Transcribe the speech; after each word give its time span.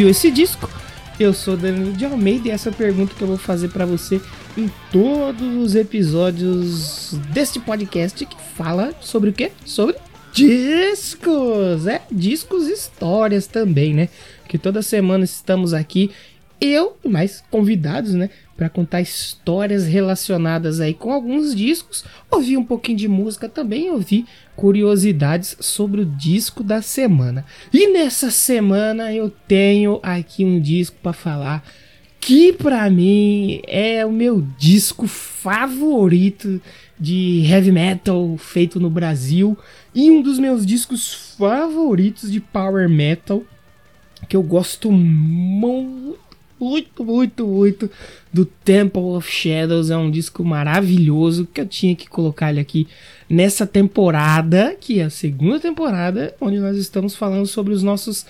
ouviu 0.00 0.08
esse 0.08 0.30
disco? 0.30 0.66
Eu 1.18 1.34
sou 1.34 1.58
Danilo 1.58 1.92
de 1.92 2.06
Almeida 2.06 2.48
e 2.48 2.50
essa 2.50 2.70
é 2.70 2.72
pergunta 2.72 3.14
que 3.14 3.20
eu 3.20 3.28
vou 3.28 3.36
fazer 3.36 3.68
pra 3.68 3.84
você 3.84 4.18
em 4.56 4.70
todos 4.90 5.56
os 5.62 5.74
episódios 5.74 7.12
deste 7.28 7.60
podcast 7.60 8.24
que 8.24 8.36
fala 8.56 8.94
sobre 9.02 9.28
o 9.28 9.32
quê? 9.34 9.52
Sobre 9.62 9.96
discos, 10.32 11.86
é, 11.86 12.00
discos 12.10 12.66
histórias 12.66 13.46
também, 13.46 13.92
né? 13.92 14.08
Que 14.48 14.56
toda 14.56 14.80
semana 14.80 15.22
estamos 15.22 15.74
aqui 15.74 16.10
eu 16.58 16.96
e 17.04 17.08
mais 17.08 17.44
convidados, 17.50 18.14
né, 18.14 18.30
Pra 18.60 18.68
contar 18.68 19.00
histórias 19.00 19.86
relacionadas 19.86 20.80
aí 20.80 20.92
com 20.92 21.10
alguns 21.10 21.54
discos, 21.54 22.04
ouvir 22.30 22.58
um 22.58 22.62
pouquinho 22.62 22.98
de 22.98 23.08
música 23.08 23.48
também, 23.48 23.90
ouvir 23.90 24.26
curiosidades 24.54 25.56
sobre 25.60 26.02
o 26.02 26.04
disco 26.04 26.62
da 26.62 26.82
semana. 26.82 27.46
E 27.72 27.90
nessa 27.90 28.30
semana 28.30 29.14
eu 29.14 29.30
tenho 29.48 29.98
aqui 30.02 30.44
um 30.44 30.60
disco 30.60 30.94
pra 31.02 31.14
falar 31.14 31.64
que 32.20 32.52
pra 32.52 32.90
mim 32.90 33.62
é 33.66 34.04
o 34.04 34.12
meu 34.12 34.46
disco 34.58 35.06
favorito 35.06 36.60
de 36.98 37.42
heavy 37.50 37.72
metal 37.72 38.36
feito 38.36 38.78
no 38.78 38.90
Brasil 38.90 39.56
e 39.94 40.10
um 40.10 40.20
dos 40.20 40.38
meus 40.38 40.66
discos 40.66 41.34
favoritos 41.38 42.30
de 42.30 42.40
power 42.40 42.90
metal 42.90 43.42
que 44.28 44.36
eu 44.36 44.42
gosto 44.42 44.92
muito, 44.92 46.18
muito, 46.60 47.04
muito, 47.04 47.46
muito 47.46 47.90
do 48.32 48.44
Temple 48.44 49.00
of 49.00 49.30
Shadows. 49.30 49.90
É 49.90 49.96
um 49.96 50.10
disco 50.10 50.44
maravilhoso 50.44 51.48
que 51.52 51.60
eu 51.60 51.66
tinha 51.66 51.96
que 51.96 52.08
colocar 52.08 52.50
ele 52.50 52.60
aqui 52.60 52.86
nessa 53.28 53.66
temporada, 53.66 54.76
que 54.78 55.00
é 55.00 55.04
a 55.04 55.10
segunda 55.10 55.58
temporada, 55.58 56.34
onde 56.40 56.58
nós 56.58 56.76
estamos 56.76 57.16
falando 57.16 57.46
sobre 57.46 57.72
os 57.72 57.82
nossos 57.82 58.26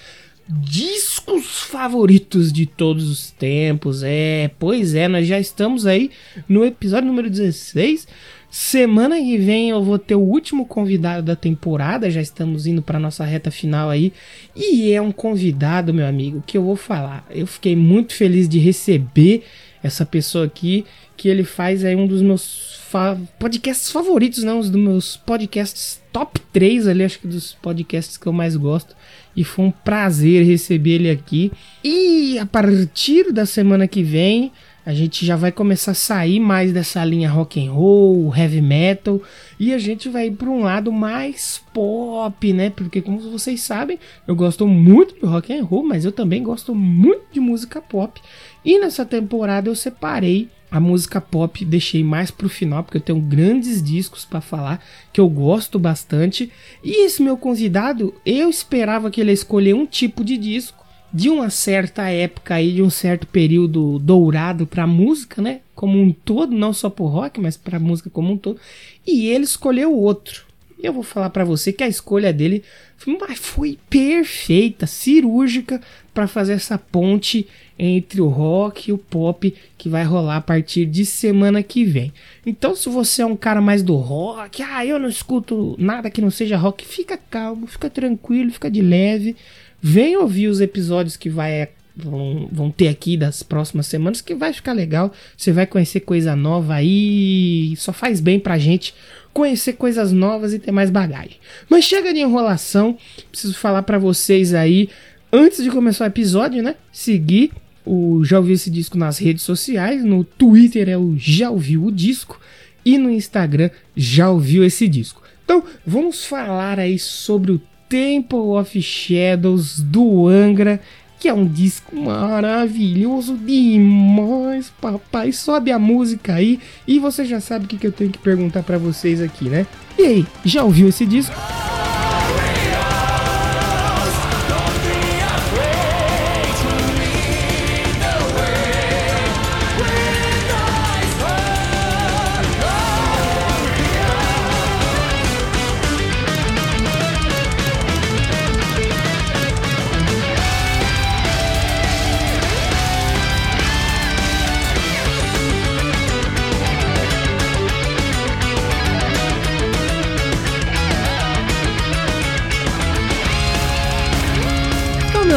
discos 0.50 1.62
favoritos 1.62 2.52
de 2.52 2.66
todos 2.66 3.08
os 3.08 3.30
tempos. 3.30 4.02
É, 4.02 4.50
pois 4.58 4.94
é, 4.94 5.06
nós 5.06 5.26
já 5.26 5.38
estamos 5.38 5.86
aí 5.86 6.10
no 6.48 6.64
episódio 6.64 7.06
número 7.06 7.30
16. 7.30 8.08
Semana 8.50 9.16
que 9.16 9.38
vem 9.38 9.70
eu 9.70 9.82
vou 9.82 9.96
ter 9.96 10.16
o 10.16 10.20
último 10.20 10.66
convidado 10.66 11.22
da 11.22 11.36
temporada, 11.36 12.10
já 12.10 12.20
estamos 12.20 12.66
indo 12.66 12.82
para 12.82 12.98
nossa 12.98 13.24
reta 13.24 13.48
final 13.48 13.88
aí. 13.88 14.12
E 14.56 14.90
é 14.92 15.00
um 15.00 15.12
convidado, 15.12 15.94
meu 15.94 16.06
amigo, 16.06 16.42
que 16.44 16.58
eu 16.58 16.64
vou 16.64 16.74
falar. 16.74 17.24
Eu 17.30 17.46
fiquei 17.46 17.76
muito 17.76 18.12
feliz 18.12 18.48
de 18.48 18.58
receber 18.58 19.44
essa 19.82 20.04
pessoa 20.04 20.44
aqui, 20.44 20.84
que 21.16 21.28
ele 21.28 21.44
faz 21.44 21.84
aí 21.84 21.96
um 21.96 22.06
dos 22.06 22.22
meus 22.22 22.78
fa 22.88 23.16
podcasts 23.38 23.90
favoritos, 23.90 24.42
não, 24.42 24.58
um 24.58 24.60
dos 24.60 24.70
meus 24.70 25.16
podcasts 25.16 26.00
top 26.12 26.40
3 26.52 26.88
ali, 26.88 27.04
acho 27.04 27.20
que 27.20 27.26
dos 27.26 27.52
podcasts 27.52 28.16
que 28.16 28.26
eu 28.26 28.32
mais 28.32 28.56
gosto. 28.56 28.96
E 29.36 29.44
foi 29.44 29.66
um 29.66 29.70
prazer 29.70 30.44
receber 30.44 30.94
ele 30.96 31.10
aqui. 31.10 31.52
E 31.84 32.38
a 32.38 32.46
partir 32.46 33.32
da 33.32 33.46
semana 33.46 33.86
que 33.86 34.02
vem, 34.02 34.50
a 34.84 34.94
gente 34.94 35.24
já 35.24 35.36
vai 35.36 35.52
começar 35.52 35.92
a 35.92 35.94
sair 35.94 36.40
mais 36.40 36.72
dessa 36.72 37.04
linha 37.04 37.30
rock 37.30 37.64
and 37.64 37.72
roll, 37.72 38.34
heavy 38.34 38.62
metal, 38.62 39.20
e 39.58 39.72
a 39.74 39.78
gente 39.78 40.08
vai 40.08 40.28
ir 40.28 40.32
para 40.32 40.48
um 40.48 40.62
lado 40.62 40.90
mais 40.90 41.62
pop, 41.72 42.52
né? 42.52 42.70
Porque 42.70 43.02
como 43.02 43.20
vocês 43.20 43.60
sabem, 43.60 43.98
eu 44.26 44.34
gosto 44.34 44.66
muito 44.66 45.14
de 45.14 45.26
rock 45.26 45.52
and 45.52 45.64
roll, 45.64 45.84
mas 45.84 46.04
eu 46.04 46.12
também 46.12 46.42
gosto 46.42 46.74
muito 46.74 47.24
de 47.32 47.40
música 47.40 47.80
pop. 47.80 48.20
E 48.64 48.78
nessa 48.78 49.04
temporada 49.04 49.68
eu 49.68 49.74
separei 49.74 50.48
a 50.70 50.78
música 50.78 51.20
pop, 51.20 51.64
deixei 51.64 52.04
mais 52.04 52.30
pro 52.30 52.48
final 52.48 52.84
porque 52.84 52.98
eu 52.98 53.02
tenho 53.02 53.20
grandes 53.20 53.82
discos 53.82 54.24
para 54.24 54.40
falar 54.40 54.82
que 55.12 55.20
eu 55.20 55.28
gosto 55.28 55.78
bastante. 55.78 56.50
E 56.82 57.04
esse 57.04 57.22
meu 57.22 57.36
convidado, 57.36 58.14
eu 58.24 58.48
esperava 58.48 59.10
que 59.10 59.20
ele 59.20 59.30
ia 59.30 59.34
escolher 59.34 59.74
um 59.74 59.84
tipo 59.84 60.24
de 60.24 60.36
disco 60.36 60.79
de 61.12 61.28
uma 61.28 61.50
certa 61.50 62.08
época 62.08 62.54
aí, 62.54 62.72
de 62.72 62.82
um 62.82 62.90
certo 62.90 63.26
período 63.26 63.98
dourado 63.98 64.66
pra 64.66 64.86
música, 64.86 65.42
né? 65.42 65.60
Como 65.74 66.00
um 66.00 66.12
todo, 66.12 66.54
não 66.54 66.72
só 66.72 66.88
pro 66.88 67.06
rock, 67.06 67.40
mas 67.40 67.56
pra 67.56 67.78
música 67.80 68.08
como 68.10 68.32
um 68.32 68.36
todo. 68.36 68.58
E 69.06 69.26
ele 69.26 69.44
escolheu 69.44 69.92
outro. 69.94 70.44
Eu 70.82 70.92
vou 70.92 71.02
falar 71.02 71.28
pra 71.30 71.44
você 71.44 71.72
que 71.72 71.82
a 71.84 71.88
escolha 71.88 72.32
dele 72.32 72.62
foi- 72.96 73.16
foi 73.36 73.78
perfeita, 73.88 74.86
cirúrgica 74.86 75.80
para 76.14 76.26
fazer 76.26 76.54
essa 76.54 76.78
ponte 76.78 77.46
entre 77.78 78.20
o 78.20 78.28
rock 78.28 78.88
e 78.88 78.92
o 78.92 78.98
pop 78.98 79.54
que 79.76 79.88
vai 79.88 80.04
rolar 80.04 80.36
a 80.36 80.40
partir 80.40 80.86
de 80.86 81.04
semana 81.04 81.62
que 81.62 81.84
vem. 81.84 82.12
Então, 82.46 82.74
se 82.74 82.88
você 82.88 83.22
é 83.22 83.26
um 83.26 83.36
cara 83.36 83.60
mais 83.60 83.82
do 83.82 83.94
rock, 83.96 84.62
ah, 84.62 84.84
eu 84.84 84.98
não 84.98 85.08
escuto 85.08 85.74
nada 85.78 86.10
que 86.10 86.20
não 86.20 86.30
seja 86.30 86.56
rock, 86.56 86.86
fica 86.86 87.16
calmo, 87.18 87.66
fica 87.66 87.88
tranquilo, 87.90 88.50
fica 88.50 88.70
de 88.70 88.80
leve. 88.82 89.36
Vem 89.82 90.16
ouvir 90.16 90.48
os 90.48 90.60
episódios 90.60 91.16
que 91.16 91.30
vai 91.30 91.68
vão, 91.96 92.48
vão 92.50 92.70
ter 92.70 92.88
aqui 92.88 93.16
das 93.16 93.42
próximas 93.42 93.86
semanas 93.86 94.20
que 94.20 94.34
vai 94.34 94.52
ficar 94.52 94.72
legal. 94.72 95.12
Você 95.36 95.52
vai 95.52 95.66
conhecer 95.66 96.00
coisa 96.00 96.34
nova 96.36 96.74
aí. 96.74 97.74
Só 97.76 97.92
faz 97.92 98.20
bem 98.20 98.38
pra 98.38 98.58
gente 98.58 98.94
conhecer 99.32 99.74
coisas 99.74 100.12
novas 100.12 100.52
e 100.52 100.58
ter 100.58 100.72
mais 100.72 100.90
bagagem. 100.90 101.38
Mas 101.68 101.84
chega 101.84 102.12
de 102.12 102.20
enrolação. 102.20 102.96
Preciso 103.30 103.54
falar 103.54 103.82
pra 103.82 103.98
vocês 103.98 104.54
aí 104.54 104.88
antes 105.32 105.62
de 105.62 105.70
começar 105.70 106.04
o 106.04 106.08
episódio, 106.08 106.62
né? 106.62 106.74
Seguir 106.92 107.52
o 107.84 108.22
Já 108.24 108.38
Ouviu 108.38 108.54
Esse 108.54 108.70
Disco 108.70 108.98
nas 108.98 109.18
redes 109.18 109.42
sociais. 109.42 110.04
No 110.04 110.24
Twitter 110.24 110.88
é 110.88 110.98
o 110.98 111.16
Já 111.16 111.50
Ouviu 111.50 111.84
o 111.84 111.92
Disco. 111.92 112.40
E 112.84 112.96
no 112.96 113.10
Instagram 113.10 113.70
Já 113.96 114.30
Ouviu 114.30 114.64
Esse 114.64 114.88
Disco. 114.88 115.22
Então, 115.44 115.64
vamos 115.84 116.24
falar 116.24 116.78
aí 116.78 116.98
sobre 116.98 117.50
o 117.52 117.60
Temple 117.90 118.56
of 118.56 118.80
Shadows 118.80 119.80
do 119.80 120.28
Angra, 120.28 120.80
que 121.18 121.28
é 121.28 121.34
um 121.34 121.44
disco 121.44 121.94
maravilhoso 121.96 123.36
demais, 123.36 124.72
papai. 124.80 125.32
Sobe 125.32 125.72
a 125.72 125.78
música 125.78 126.34
aí 126.34 126.60
e 126.86 127.00
você 127.00 127.24
já 127.24 127.40
sabe 127.40 127.64
o 127.64 127.68
que, 127.68 127.76
que 127.76 127.86
eu 127.88 127.92
tenho 127.92 128.10
que 128.10 128.18
perguntar 128.18 128.62
pra 128.62 128.78
vocês 128.78 129.20
aqui, 129.20 129.48
né? 129.48 129.66
E 129.98 130.02
aí, 130.02 130.26
já 130.44 130.62
ouviu 130.62 130.88
esse 130.88 131.04
disco? 131.04 131.34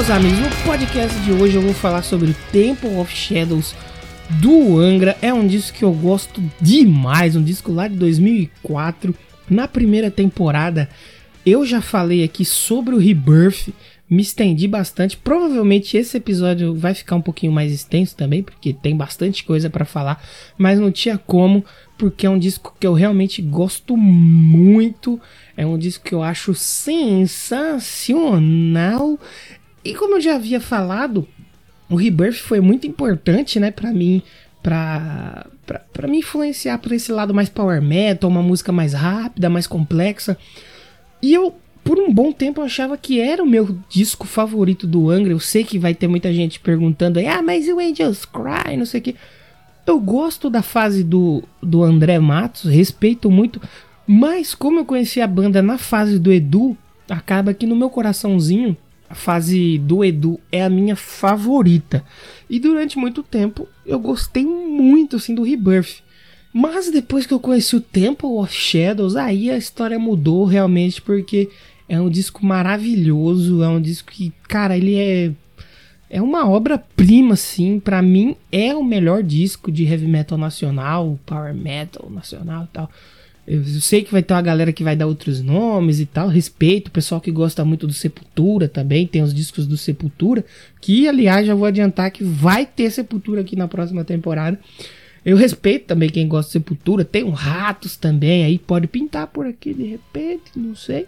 Meus 0.04 0.18
amigos, 0.18 0.40
no 0.40 0.50
podcast 0.66 1.18
de 1.22 1.32
hoje 1.32 1.56
eu 1.56 1.62
vou 1.62 1.74
falar 1.74 2.04
sobre 2.04 2.36
Temple 2.52 2.98
of 2.98 3.16
Shadows 3.16 3.74
do 4.42 4.78
Angra. 4.78 5.16
É 5.22 5.34
um 5.34 5.48
disco 5.48 5.78
que 5.78 5.86
eu 5.86 5.94
gosto 5.94 6.44
demais, 6.60 7.38
um 7.38 7.44
disco 7.44 7.72
lá 7.72 7.88
de 7.88 7.96
2004. 7.96 9.16
Na 9.50 9.66
primeira 9.66 10.12
temporada, 10.12 10.90
eu 11.46 11.66
já 11.66 11.80
falei 11.80 12.22
aqui 12.22 12.44
sobre 12.44 12.94
o 12.94 12.98
Rebirth, 12.98 13.70
me 14.10 14.22
estendi 14.22 14.68
bastante. 14.68 15.16
Provavelmente 15.16 15.96
esse 15.96 16.18
episódio 16.18 16.76
vai 16.76 16.94
ficar 16.94 17.16
um 17.16 17.22
pouquinho 17.22 17.54
mais 17.54 17.72
extenso 17.72 18.14
também, 18.14 18.44
porque 18.44 18.74
tem 18.74 18.98
bastante 18.98 19.46
coisa 19.46 19.70
para 19.70 19.86
falar, 19.86 20.22
mas 20.58 20.80
não 20.80 20.92
tinha 20.92 21.18
como, 21.18 21.64
porque 21.98 22.26
é 22.26 22.30
um 22.30 22.38
disco 22.38 22.76
que 22.78 22.86
eu 22.86 22.92
realmente 22.92 23.42
gosto 23.42 23.96
muito. 23.96 25.18
É 25.56 25.66
um 25.66 25.78
disco 25.78 26.04
que 26.04 26.14
eu 26.14 26.22
acho 26.22 26.54
sensacional. 26.54 29.18
E 29.83 29.94
como 29.94 30.15
eu 30.15 30.21
já 30.21 30.35
havia 30.35 30.59
falado, 30.59 31.27
o 31.89 31.95
Rebirth 31.95 32.38
foi 32.38 32.59
muito 32.59 32.88
importante, 32.88 33.59
né, 33.59 33.71
para 33.71 33.91
mim, 33.91 34.21
para 34.62 35.47
para 35.94 36.07
me 36.07 36.18
influenciar 36.18 36.77
por 36.80 36.91
esse 36.91 37.12
lado 37.12 37.33
mais 37.33 37.47
power 37.47 37.81
metal, 37.81 38.30
uma 38.30 38.41
música 38.41 38.71
mais 38.71 38.94
rápida, 38.94 39.50
mais 39.50 39.65
complexa. 39.65 40.38
E 41.21 41.33
eu 41.33 41.56
por 41.83 42.00
um 42.00 42.13
bom 42.13 42.31
tempo 42.31 42.62
achava 42.62 42.97
que 42.97 43.19
era 43.19 43.44
o 43.44 43.45
meu 43.45 43.77
disco 43.89 44.25
favorito 44.25 44.88
do 44.88 45.09
Angra. 45.09 45.33
Eu 45.33 45.39
sei 45.39 45.63
que 45.63 45.77
vai 45.77 45.94
ter 45.94 46.07
muita 46.07 46.33
gente 46.33 46.59
perguntando 46.59 47.19
aí, 47.19 47.27
ah, 47.27 47.41
mas 47.41 47.68
o 47.68 47.80
Angels 47.80 48.25
Cry, 48.25 48.77
não 48.77 48.85
sei 48.85 49.01
o 49.01 49.03
que. 49.03 49.15
Eu 49.85 50.00
gosto 50.00 50.50
da 50.50 50.62
fase 50.62 51.03
do, 51.03 51.44
do 51.62 51.83
André 51.83 52.18
Matos, 52.19 52.71
respeito 52.71 53.30
muito, 53.30 53.62
mas 54.07 54.56
como 54.56 54.80
eu 54.80 54.85
conheci 54.85 55.19
a 55.19 55.27
banda 55.27 55.62
na 55.62 55.77
fase 55.77 56.18
do 56.18 56.31
Edu, 56.31 56.77
acaba 57.09 57.53
que 57.53 57.65
no 57.65 57.75
meu 57.75 57.89
coraçãozinho 57.89 58.77
a 59.13 59.15
fase 59.15 59.77
do 59.77 60.04
Edu 60.04 60.39
é 60.51 60.63
a 60.63 60.69
minha 60.69 60.95
favorita. 60.95 62.04
E 62.50 62.60
durante 62.60 62.98
muito 62.98 63.21
tempo 63.21 63.68
eu 63.86 64.00
gostei 64.00 64.44
muito 64.44 65.18
assim 65.18 65.36
do 65.36 65.44
Rebirth. 65.44 66.01
Mas 66.51 66.89
depois 66.89 67.27
que 67.27 67.33
eu 67.33 67.39
conheci 67.39 67.75
o 67.75 67.81
Temple 67.81 68.27
of 68.27 68.51
Shadows, 68.51 69.15
aí 69.15 69.51
a 69.51 69.57
história 69.57 70.00
mudou 70.00 70.45
realmente 70.45 71.00
porque 71.00 71.48
é 71.88 72.01
um 72.01 72.10
disco 72.10 72.44
maravilhoso, 72.44 73.62
é 73.62 73.68
um 73.68 73.80
disco 73.80 74.12
que, 74.12 74.33
cara, 74.48 74.75
ele 74.75 74.95
é 74.95 75.31
é 76.09 76.21
uma 76.21 76.48
obra-prima, 76.48 77.33
assim, 77.33 77.80
para 77.80 78.00
mim 78.00 78.36
é 78.51 78.75
o 78.75 78.83
melhor 78.83 79.24
disco 79.24 79.71
de 79.71 79.83
heavy 79.83 80.06
metal 80.06 80.38
nacional, 80.38 81.19
power 81.25 81.56
metal 81.56 82.07
nacional 82.09 82.66
e 82.66 82.68
tal. 82.68 82.92
Eu 83.45 83.63
sei 83.66 84.04
que 84.04 84.12
vai 84.12 84.24
ter 84.24 84.34
uma 84.34 84.42
galera 84.42 84.72
que 84.72 84.84
vai 84.84 84.95
dar 84.95 85.06
outros 85.06 85.42
nomes 85.42 86.00
e 86.00 86.06
tal. 86.06 86.30
Respeito 86.30 86.88
o 86.88 86.92
pessoal 86.92 87.19
que 87.19 87.31
gosta 87.31 87.66
muito 87.66 87.86
do 87.86 87.94
Sepultura 87.94 88.69
também. 88.69 89.06
Tem 89.06 89.22
os 89.22 89.34
discos 89.34 89.68
do 89.68 89.75
Sepultura. 89.75 90.45
Que, 90.80 91.07
aliás, 91.07 91.45
já 91.45 91.54
vou 91.54 91.66
adiantar 91.66 92.10
que 92.12 92.24
vai 92.24 92.66
ter 92.66 92.90
Sepultura 92.90 93.42
aqui 93.42 93.56
na 93.56 93.68
próxima 93.68 94.06
temporada. 94.06 94.57
Eu 95.25 95.36
respeito 95.36 95.88
também 95.88 96.10
quem 96.10 96.28
gosta 96.28 96.48
de 96.50 96.54
Sepultura. 96.54 97.04
Tem 97.04 97.24
um 97.25 97.31
Ratos 97.31 97.98
também. 97.98 98.45
Aí 98.45 98.57
pode 98.57 98.88
pintar 98.88 99.28
por 99.28 99.45
aqui 99.45 99.74
de 99.74 99.84
repente, 99.84 100.51
não 100.56 100.74
sei. 100.74 101.07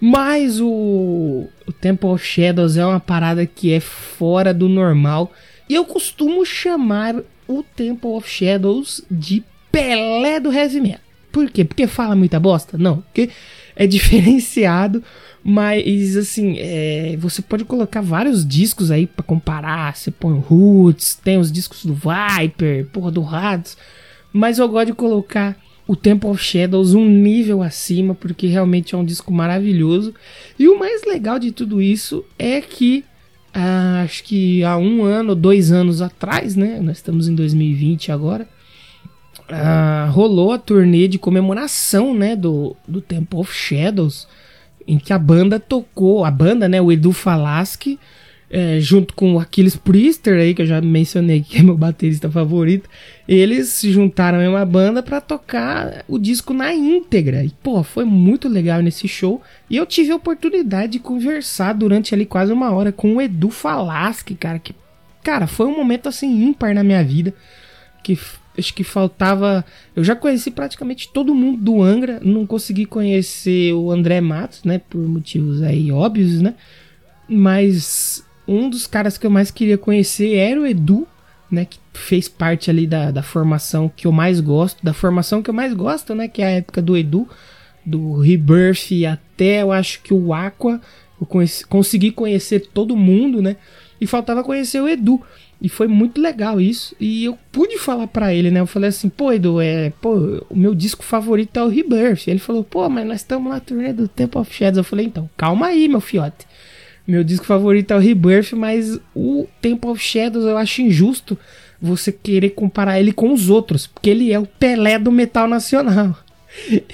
Mas 0.00 0.60
o, 0.60 1.46
o 1.66 1.72
Temple 1.72 2.08
of 2.08 2.24
Shadows 2.24 2.76
é 2.78 2.86
uma 2.86 3.00
parada 3.00 3.44
que 3.44 3.72
é 3.72 3.80
fora 3.80 4.54
do 4.54 4.68
normal. 4.68 5.30
E 5.68 5.74
eu 5.74 5.84
costumo 5.84 6.44
chamar 6.46 7.16
o 7.46 7.62
Temple 7.62 8.10
of 8.10 8.28
Shadows 8.28 9.02
de 9.10 9.44
Pelé 9.70 10.40
do 10.40 10.50
Heavy. 10.50 10.96
Por 11.36 11.50
quê? 11.50 11.66
Porque 11.66 11.86
fala 11.86 12.16
muita 12.16 12.40
bosta? 12.40 12.78
Não, 12.78 13.02
porque 13.02 13.28
é 13.76 13.86
diferenciado, 13.86 15.04
mas 15.44 16.16
assim, 16.16 16.56
é, 16.58 17.14
você 17.20 17.42
pode 17.42 17.62
colocar 17.62 18.00
vários 18.00 18.48
discos 18.48 18.90
aí 18.90 19.06
para 19.06 19.22
comparar. 19.22 19.94
Você 19.94 20.10
põe 20.10 20.32
o 20.32 20.38
Roots, 20.38 21.14
tem 21.22 21.36
os 21.36 21.52
discos 21.52 21.84
do 21.84 21.92
Viper, 21.92 22.86
porra 22.86 23.10
do 23.10 23.20
Rados, 23.20 23.76
mas 24.32 24.58
eu 24.58 24.66
gosto 24.66 24.86
de 24.86 24.92
colocar 24.94 25.58
o 25.86 25.94
Temple 25.94 26.30
of 26.30 26.42
Shadows 26.42 26.94
um 26.94 27.06
nível 27.06 27.62
acima, 27.62 28.14
porque 28.14 28.46
realmente 28.46 28.94
é 28.94 28.98
um 28.98 29.04
disco 29.04 29.30
maravilhoso. 29.30 30.14
E 30.58 30.66
o 30.68 30.78
mais 30.78 31.04
legal 31.04 31.38
de 31.38 31.52
tudo 31.52 31.82
isso 31.82 32.24
é 32.38 32.62
que 32.62 33.04
ah, 33.52 34.00
acho 34.02 34.24
que 34.24 34.64
há 34.64 34.78
um 34.78 35.04
ano, 35.04 35.34
dois 35.34 35.70
anos 35.70 36.00
atrás, 36.00 36.56
né? 36.56 36.80
Nós 36.80 36.96
estamos 36.96 37.28
em 37.28 37.34
2020 37.34 38.10
agora. 38.10 38.48
Ah, 39.48 40.08
rolou 40.10 40.52
a 40.52 40.58
turnê 40.58 41.06
de 41.06 41.18
comemoração, 41.18 42.12
né, 42.12 42.34
do, 42.34 42.76
do 42.86 43.00
Temple 43.00 43.38
of 43.38 43.52
Shadows, 43.54 44.26
em 44.86 44.98
que 44.98 45.12
a 45.12 45.18
banda 45.18 45.60
tocou, 45.60 46.24
a 46.24 46.30
banda, 46.30 46.68
né, 46.68 46.80
o 46.80 46.90
Edu 46.90 47.12
Falaschi, 47.12 47.98
é, 48.48 48.78
junto 48.80 49.14
com 49.14 49.34
o 49.34 49.38
Aquiles 49.40 49.76
Priester 49.76 50.38
aí, 50.38 50.54
que 50.54 50.62
eu 50.62 50.66
já 50.66 50.80
mencionei 50.80 51.42
que 51.42 51.58
é 51.58 51.62
meu 51.62 51.76
baterista 51.76 52.30
favorito, 52.30 52.88
eles 53.26 53.68
se 53.68 53.90
juntaram 53.92 54.40
em 54.40 54.48
uma 54.48 54.64
banda 54.64 55.02
para 55.02 55.20
tocar 55.20 56.04
o 56.08 56.18
disco 56.18 56.52
na 56.52 56.72
íntegra. 56.72 57.44
E, 57.44 57.50
pô, 57.62 57.82
foi 57.82 58.04
muito 58.04 58.48
legal 58.48 58.80
nesse 58.80 59.08
show. 59.08 59.42
E 59.68 59.76
eu 59.76 59.84
tive 59.84 60.12
a 60.12 60.16
oportunidade 60.16 60.92
de 60.92 60.98
conversar 61.00 61.72
durante 61.72 62.14
ali 62.14 62.24
quase 62.24 62.52
uma 62.52 62.70
hora 62.70 62.92
com 62.92 63.16
o 63.16 63.20
Edu 63.20 63.50
Falaschi, 63.50 64.34
cara, 64.34 64.58
que, 64.58 64.74
cara, 65.22 65.46
foi 65.46 65.66
um 65.66 65.76
momento 65.76 66.08
assim 66.08 66.44
ímpar 66.44 66.72
na 66.74 66.84
minha 66.84 67.02
vida, 67.02 67.34
que 68.02 68.16
acho 68.58 68.74
que 68.74 68.84
faltava. 68.84 69.64
Eu 69.94 70.02
já 70.02 70.16
conheci 70.16 70.50
praticamente 70.50 71.10
todo 71.12 71.34
mundo 71.34 71.58
do 71.58 71.82
Angra, 71.82 72.20
não 72.22 72.46
consegui 72.46 72.86
conhecer 72.86 73.72
o 73.72 73.90
André 73.90 74.20
Matos, 74.20 74.64
né, 74.64 74.80
por 74.90 75.00
motivos 75.00 75.62
aí 75.62 75.90
óbvios, 75.90 76.40
né? 76.40 76.54
Mas 77.28 78.24
um 78.46 78.70
dos 78.70 78.86
caras 78.86 79.18
que 79.18 79.26
eu 79.26 79.30
mais 79.30 79.50
queria 79.50 79.76
conhecer 79.76 80.34
era 80.34 80.60
o 80.60 80.66
Edu, 80.66 81.06
né? 81.50 81.64
Que 81.64 81.78
fez 81.94 82.28
parte 82.28 82.70
ali 82.70 82.86
da, 82.86 83.10
da 83.10 83.22
formação 83.22 83.90
que 83.94 84.06
eu 84.06 84.12
mais 84.12 84.40
gosto, 84.40 84.84
da 84.84 84.92
formação 84.92 85.42
que 85.42 85.50
eu 85.50 85.54
mais 85.54 85.72
gosto, 85.74 86.14
né? 86.14 86.28
Que 86.28 86.42
é 86.42 86.46
a 86.46 86.50
época 86.50 86.80
do 86.80 86.96
Edu, 86.96 87.28
do 87.84 88.18
Rebirth 88.18 88.90
até 89.10 89.62
eu 89.62 89.72
acho 89.72 90.02
que 90.02 90.12
o 90.12 90.32
Aqua. 90.32 90.80
Eu 91.18 91.26
conheci, 91.26 91.64
consegui 91.64 92.10
conhecer 92.10 92.68
todo 92.74 92.96
mundo, 92.96 93.40
né? 93.40 93.56
E 94.00 94.06
faltava 94.06 94.44
conhecer 94.44 94.80
o 94.80 94.88
Edu. 94.88 95.22
E 95.60 95.68
foi 95.68 95.88
muito 95.88 96.20
legal 96.20 96.60
isso. 96.60 96.94
E 97.00 97.24
eu 97.24 97.38
pude 97.50 97.78
falar 97.78 98.06
para 98.06 98.32
ele, 98.32 98.50
né? 98.50 98.60
Eu 98.60 98.66
falei 98.66 98.90
assim, 98.90 99.08
pô, 99.08 99.32
Edu, 99.32 99.60
é, 99.60 99.90
pô, 100.00 100.44
o 100.50 100.56
meu 100.56 100.74
disco 100.74 101.02
favorito 101.02 101.58
é 101.58 101.62
o 101.62 101.68
Rebirth. 101.68 102.28
Ele 102.28 102.38
falou, 102.38 102.62
pô, 102.62 102.88
mas 102.88 103.06
nós 103.06 103.20
estamos 103.20 103.50
na 103.50 103.60
turnê 103.60 103.92
do 103.92 104.06
Temple 104.06 104.40
of 104.40 104.52
Shadows. 104.52 104.78
Eu 104.78 104.84
falei, 104.84 105.06
então, 105.06 105.28
calma 105.36 105.68
aí, 105.68 105.88
meu 105.88 106.00
fiote. 106.00 106.46
Meu 107.06 107.24
disco 107.24 107.46
favorito 107.46 107.92
é 107.92 107.96
o 107.96 108.00
Rebirth, 108.00 108.52
mas 108.52 108.98
o 109.14 109.46
Temple 109.62 109.90
of 109.90 110.02
Shadows 110.02 110.44
eu 110.44 110.58
acho 110.58 110.82
injusto 110.82 111.38
você 111.80 112.10
querer 112.10 112.50
comparar 112.50 112.98
ele 112.98 113.12
com 113.12 113.32
os 113.32 113.48
outros, 113.48 113.86
porque 113.86 114.10
ele 114.10 114.32
é 114.32 114.38
o 114.38 114.46
Pelé 114.46 114.98
do 114.98 115.12
metal 115.12 115.48
nacional. 115.48 116.16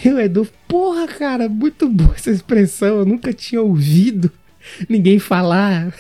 E 0.05 0.09
o 0.09 0.19
Edu, 0.19 0.49
porra, 0.67 1.07
cara, 1.07 1.49
muito 1.49 1.89
boa 1.89 2.15
essa 2.17 2.33
expressão, 2.33 2.99
eu 2.99 3.07
nunca 3.07 3.33
tinha 3.33 3.63
ouvido 3.63 4.29
ninguém 4.89 5.21
falar 5.21 5.95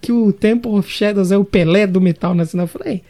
que 0.00 0.12
o 0.12 0.32
Temple 0.32 0.72
of 0.72 0.90
Shadows 0.90 1.30
é 1.30 1.36
o 1.36 1.44
Pelé 1.44 1.86
do 1.86 2.00
metal 2.00 2.34
nacional. 2.34 2.64
Eu 2.64 2.68
falei, 2.68 3.02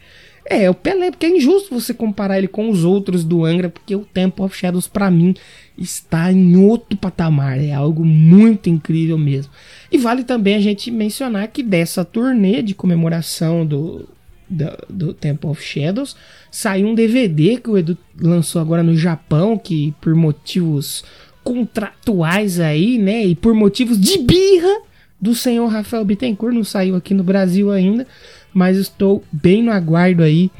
é, 0.45 0.63
é 0.63 0.69
o 0.69 0.73
Pelé, 0.73 1.09
porque 1.09 1.25
é 1.25 1.37
injusto 1.37 1.73
você 1.73 1.93
comparar 1.93 2.37
ele 2.37 2.47
com 2.47 2.69
os 2.69 2.83
outros 2.83 3.23
do 3.23 3.45
Angra, 3.45 3.69
porque 3.69 3.95
o 3.95 4.05
Temple 4.05 4.43
of 4.43 4.57
Shadows, 4.57 4.87
para 4.87 5.09
mim, 5.09 5.33
está 5.77 6.31
em 6.31 6.57
outro 6.57 6.97
patamar. 6.97 7.59
É 7.59 7.73
algo 7.73 8.03
muito 8.03 8.69
incrível 8.69 9.17
mesmo. 9.17 9.51
E 9.91 9.97
vale 9.97 10.23
também 10.23 10.55
a 10.55 10.61
gente 10.61 10.91
mencionar 10.91 11.47
que 11.47 11.63
dessa 11.63 12.03
turnê 12.03 12.61
de 12.61 12.75
comemoração 12.75 13.65
do, 13.65 14.07
do, 14.49 14.65
do 14.89 15.13
Temple 15.13 15.49
of 15.49 15.63
Shadows 15.63 16.15
saiu 16.51 16.87
um 16.87 16.95
DVD 16.95 17.57
que 17.57 17.69
o 17.69 17.77
Edu 17.77 17.97
lançou 18.19 18.61
agora 18.61 18.83
no 18.83 18.97
Japão, 18.97 19.57
que 19.57 19.93
por 20.01 20.13
motivos 20.13 21.03
contratuais 21.43 22.59
aí, 22.59 22.97
né, 22.97 23.25
e 23.25 23.35
por 23.35 23.53
motivos 23.53 23.99
de 23.99 24.17
birra 24.17 24.81
do 25.23 25.33
senhor 25.33 25.67
Rafael 25.67 26.03
Bittencourt, 26.03 26.53
não 26.53 26.65
saiu 26.65 26.97
aqui 26.97 27.13
no 27.13 27.23
Brasil 27.23 27.71
ainda, 27.71 28.05
mas 28.53 28.75
estou 28.75 29.23
bem 29.31 29.63
no 29.63 29.71
aguardo 29.71 30.21
aí 30.21 30.51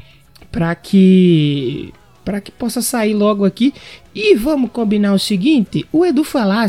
para 0.50 0.74
que 0.74 1.92
para 2.24 2.40
que 2.40 2.50
possa 2.50 2.80
sair 2.80 3.12
logo 3.12 3.44
aqui. 3.44 3.74
E 4.14 4.34
vamos 4.34 4.70
combinar 4.70 5.12
o 5.12 5.18
seguinte, 5.18 5.86
o 5.92 6.06
Edu 6.06 6.24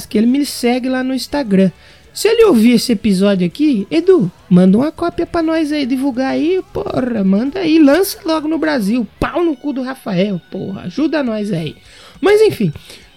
que 0.09 0.17
ele 0.17 0.27
me 0.27 0.45
segue 0.45 0.89
lá 0.89 1.05
no 1.05 1.13
Instagram. 1.13 1.71
Se 2.13 2.27
ele 2.27 2.43
ouvir 2.43 2.73
esse 2.73 2.91
episódio 2.91 3.47
aqui, 3.47 3.87
Edu, 3.89 4.29
manda 4.49 4.77
uma 4.77 4.91
cópia 4.91 5.25
para 5.25 5.41
nós 5.41 5.71
aí 5.71 5.85
divulgar 5.85 6.31
aí, 6.31 6.61
porra, 6.73 7.23
manda 7.23 7.61
aí, 7.61 7.79
lança 7.79 8.19
logo 8.25 8.45
no 8.45 8.57
Brasil, 8.57 9.07
pau 9.17 9.41
no 9.41 9.55
cu 9.55 9.71
do 9.71 9.81
Rafael, 9.81 10.41
porra, 10.51 10.81
ajuda 10.81 11.23
nós 11.23 11.53
aí. 11.53 11.77
Mas 12.19 12.41
enfim, 12.41 12.73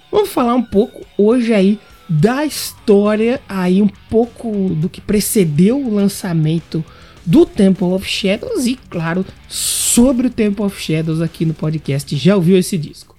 vamos 0.08 0.28
falar 0.28 0.54
um 0.54 0.62
pouco 0.62 1.04
hoje 1.16 1.52
aí 1.52 1.80
da 2.08 2.44
história 2.44 3.40
aí 3.48 3.82
um 3.82 3.88
pouco 4.08 4.70
do 4.70 4.88
que 4.88 5.00
precedeu 5.00 5.78
o 5.78 5.94
lançamento 5.94 6.84
do 7.26 7.44
Temple 7.44 7.88
of 7.88 8.08
Shadows 8.08 8.66
e, 8.66 8.76
claro, 8.88 9.26
sobre 9.48 10.28
o 10.28 10.30
Temple 10.30 10.64
of 10.64 10.80
Shadows 10.80 11.20
aqui 11.20 11.44
no 11.44 11.52
podcast. 11.52 12.16
Já 12.16 12.36
ouviu 12.36 12.56
esse 12.56 12.78
disco? 12.78 13.17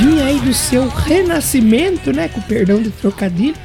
Vinha 0.00 0.24
aí 0.24 0.40
do 0.40 0.54
seu 0.54 0.88
renascimento, 0.88 2.12
né, 2.12 2.28
com 2.28 2.40
perdão 2.40 2.80
do 2.80 2.90
trocadilho, 2.90 3.56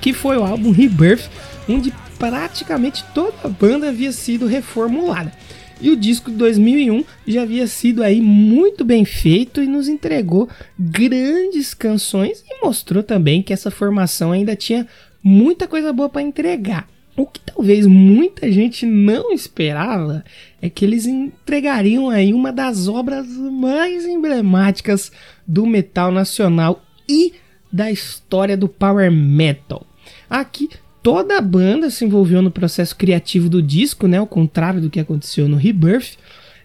que 0.00 0.12
foi 0.12 0.36
o 0.36 0.44
álbum 0.44 0.70
Rebirth, 0.70 1.28
onde 1.68 1.92
praticamente 2.18 3.04
toda 3.14 3.34
a 3.44 3.48
banda 3.48 3.88
havia 3.88 4.10
sido 4.10 4.46
reformulada. 4.46 5.32
E 5.80 5.90
o 5.90 5.96
disco 5.96 6.30
de 6.30 6.36
2001 6.38 7.04
já 7.26 7.42
havia 7.42 7.66
sido 7.66 8.02
aí 8.02 8.20
muito 8.20 8.84
bem 8.84 9.04
feito 9.04 9.62
e 9.62 9.66
nos 9.66 9.88
entregou 9.88 10.48
grandes 10.78 11.74
canções 11.74 12.42
e 12.48 12.64
mostrou 12.64 13.02
também 13.02 13.42
que 13.42 13.52
essa 13.52 13.70
formação 13.70 14.32
ainda 14.32 14.56
tinha 14.56 14.88
muita 15.22 15.68
coisa 15.68 15.92
boa 15.92 16.08
para 16.08 16.22
entregar. 16.22 16.88
O 17.16 17.24
que 17.24 17.40
talvez 17.40 17.86
muita 17.86 18.50
gente 18.52 18.84
não 18.84 19.32
esperava 19.32 20.22
é 20.60 20.68
que 20.68 20.84
eles 20.84 21.06
entregariam 21.06 22.10
aí 22.10 22.34
uma 22.34 22.52
das 22.52 22.88
obras 22.88 23.26
mais 23.26 24.04
emblemáticas 24.04 25.10
do 25.46 25.64
metal 25.64 26.12
nacional 26.12 26.84
e 27.08 27.32
da 27.72 27.90
história 27.90 28.56
do 28.56 28.68
power 28.68 29.10
metal. 29.10 29.86
Aqui 30.28 30.68
toda 31.02 31.38
a 31.38 31.40
banda 31.40 31.88
se 31.88 32.04
envolveu 32.04 32.42
no 32.42 32.50
processo 32.50 32.94
criativo 32.94 33.48
do 33.48 33.62
disco, 33.62 34.06
né? 34.06 34.18
Ao 34.18 34.26
contrário 34.26 34.80
do 34.80 34.90
que 34.90 35.00
aconteceu 35.00 35.48
no 35.48 35.56
Rebirth. 35.56 36.18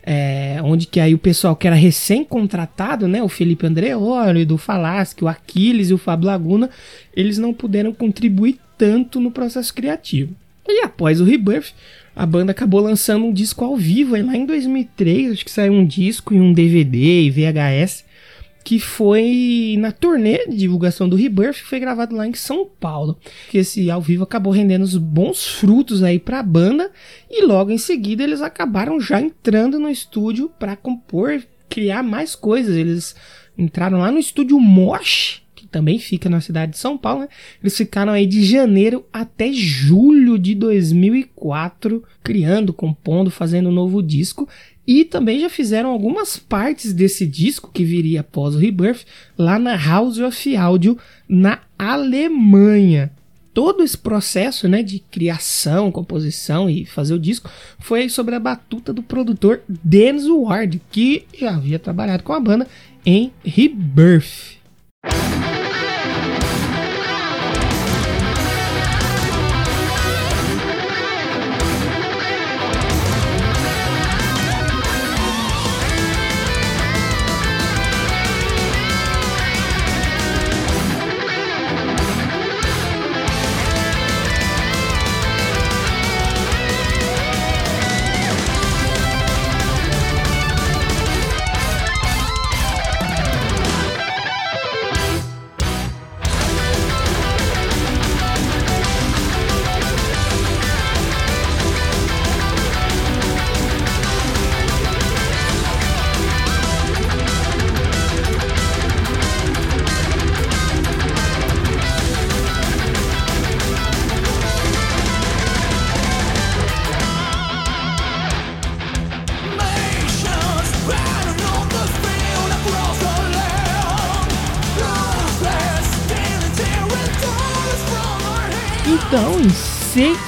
É, 0.03 0.59
onde 0.63 0.87
que 0.87 0.99
aí 0.99 1.13
o 1.13 1.19
pessoal 1.19 1.55
que 1.55 1.67
era 1.67 1.75
recém-contratado, 1.75 3.07
né, 3.07 3.21
o 3.21 3.29
Felipe 3.29 3.67
Andreoli, 3.67 4.45
do 4.45 4.57
Falasque, 4.57 5.23
o 5.23 5.27
Aquiles 5.27 5.89
e 5.89 5.93
o 5.93 5.97
Fábio 5.97 6.27
Laguna, 6.27 6.69
eles 7.15 7.37
não 7.37 7.53
puderam 7.53 7.93
contribuir 7.93 8.57
tanto 8.77 9.19
no 9.19 9.29
processo 9.29 9.73
criativo. 9.73 10.33
E 10.67 10.83
após 10.83 11.21
o 11.21 11.23
Rebirth, 11.23 11.73
a 12.15 12.25
banda 12.25 12.51
acabou 12.51 12.81
lançando 12.81 13.25
um 13.25 13.33
disco 13.33 13.63
ao 13.63 13.75
vivo, 13.75 14.15
aí 14.15 14.23
lá 14.23 14.35
em 14.35 14.45
2003, 14.45 15.33
acho 15.33 15.45
que 15.45 15.51
saiu 15.51 15.73
um 15.73 15.85
disco 15.85 16.33
e 16.33 16.39
um 16.39 16.53
DVD 16.53 17.23
e 17.23 17.29
VHS, 17.29 18.03
que 18.63 18.79
foi 18.79 19.75
na 19.79 19.91
turnê 19.91 20.45
de 20.47 20.55
divulgação 20.55 21.09
do 21.09 21.15
Rebirth, 21.15 21.55
que 21.55 21.67
foi 21.67 21.79
gravado 21.79 22.15
lá 22.15 22.27
em 22.27 22.33
São 22.33 22.67
Paulo. 22.79 23.17
Que 23.49 23.57
esse 23.57 23.89
ao 23.89 24.01
vivo 24.01 24.23
acabou 24.23 24.53
rendendo 24.53 24.83
os 24.83 24.97
bons 24.97 25.47
frutos 25.47 26.03
aí 26.03 26.19
para 26.19 26.39
a 26.39 26.43
banda 26.43 26.91
e 27.29 27.43
logo 27.45 27.71
em 27.71 27.77
seguida 27.77 28.23
eles 28.23 28.41
acabaram 28.41 28.99
já 28.99 29.19
entrando 29.19 29.79
no 29.79 29.89
estúdio 29.89 30.49
para 30.59 30.75
compor, 30.75 31.41
criar 31.69 32.03
mais 32.03 32.35
coisas. 32.35 32.75
Eles 32.75 33.15
entraram 33.57 33.99
lá 33.99 34.11
no 34.11 34.19
estúdio 34.19 34.59
Mosh, 34.59 35.41
que 35.55 35.67
também 35.67 35.97
fica 35.97 36.29
na 36.29 36.41
cidade 36.41 36.73
de 36.73 36.77
São 36.77 36.97
Paulo, 36.97 37.21
né? 37.21 37.29
Eles 37.61 37.75
ficaram 37.75 38.13
aí 38.13 38.25
de 38.25 38.43
janeiro 38.43 39.05
até 39.11 39.51
julho 39.51 40.37
de 40.37 40.53
2004 40.55 42.03
criando, 42.23 42.73
compondo, 42.73 43.31
fazendo 43.31 43.69
um 43.69 43.73
novo 43.73 44.03
disco 44.03 44.47
e 44.91 45.05
também 45.05 45.39
já 45.39 45.49
fizeram 45.49 45.89
algumas 45.89 46.35
partes 46.35 46.91
desse 46.91 47.25
disco 47.25 47.71
que 47.73 47.85
viria 47.85 48.19
após 48.19 48.55
o 48.55 48.57
Rebirth 48.57 49.05
lá 49.37 49.57
na 49.57 49.73
House 49.73 50.19
of 50.19 50.57
Audio 50.57 50.97
na 51.29 51.59
Alemanha. 51.79 53.09
Todo 53.53 53.83
esse 53.83 53.97
processo 53.97 54.67
né, 54.67 54.83
de 54.83 54.99
criação, 54.99 55.93
composição 55.93 56.69
e 56.69 56.85
fazer 56.85 57.13
o 57.13 57.19
disco 57.19 57.49
foi 57.79 58.09
sobre 58.09 58.35
a 58.35 58.39
batuta 58.39 58.91
do 58.91 59.01
produtor 59.01 59.61
Dennis 59.67 60.27
Ward, 60.27 60.81
que 60.91 61.25
já 61.39 61.55
havia 61.55 61.79
trabalhado 61.79 62.23
com 62.23 62.33
a 62.33 62.39
banda 62.41 62.67
em 63.05 63.31
Rebirth. 63.45 64.59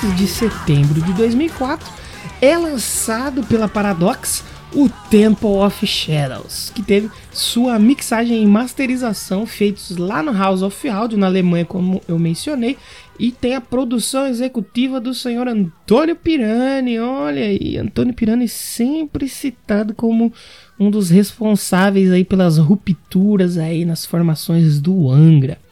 6 0.03 0.15
de 0.17 0.27
setembro 0.27 1.01
de 1.01 1.13
2004, 1.13 1.89
é 2.41 2.57
lançado 2.57 3.41
pela 3.43 3.69
Paradox 3.69 4.43
o 4.73 4.89
Temple 5.09 5.47
of 5.47 5.87
Shadows, 5.87 6.69
que 6.75 6.81
teve 6.81 7.09
sua 7.31 7.79
mixagem 7.79 8.43
e 8.43 8.45
masterização 8.45 9.45
feitos 9.45 9.95
lá 9.95 10.21
no 10.21 10.33
House 10.33 10.61
of 10.61 10.89
Audio, 10.89 11.17
na 11.17 11.27
Alemanha, 11.27 11.63
como 11.63 12.01
eu 12.05 12.19
mencionei, 12.19 12.75
e 13.17 13.31
tem 13.31 13.55
a 13.55 13.61
produção 13.61 14.27
executiva 14.27 14.99
do 14.99 15.13
senhor 15.13 15.47
Antônio 15.47 16.17
Pirani. 16.17 16.99
Olha 16.99 17.45
aí, 17.45 17.77
Antônio 17.77 18.13
Pirani 18.13 18.49
sempre 18.49 19.29
citado 19.29 19.93
como 19.93 20.33
um 20.77 20.91
dos 20.91 21.09
responsáveis 21.11 22.11
aí 22.11 22.25
pelas 22.25 22.57
rupturas 22.57 23.57
aí 23.57 23.85
nas 23.85 24.05
formações 24.05 24.81
do 24.81 25.09
Angra. 25.09 25.62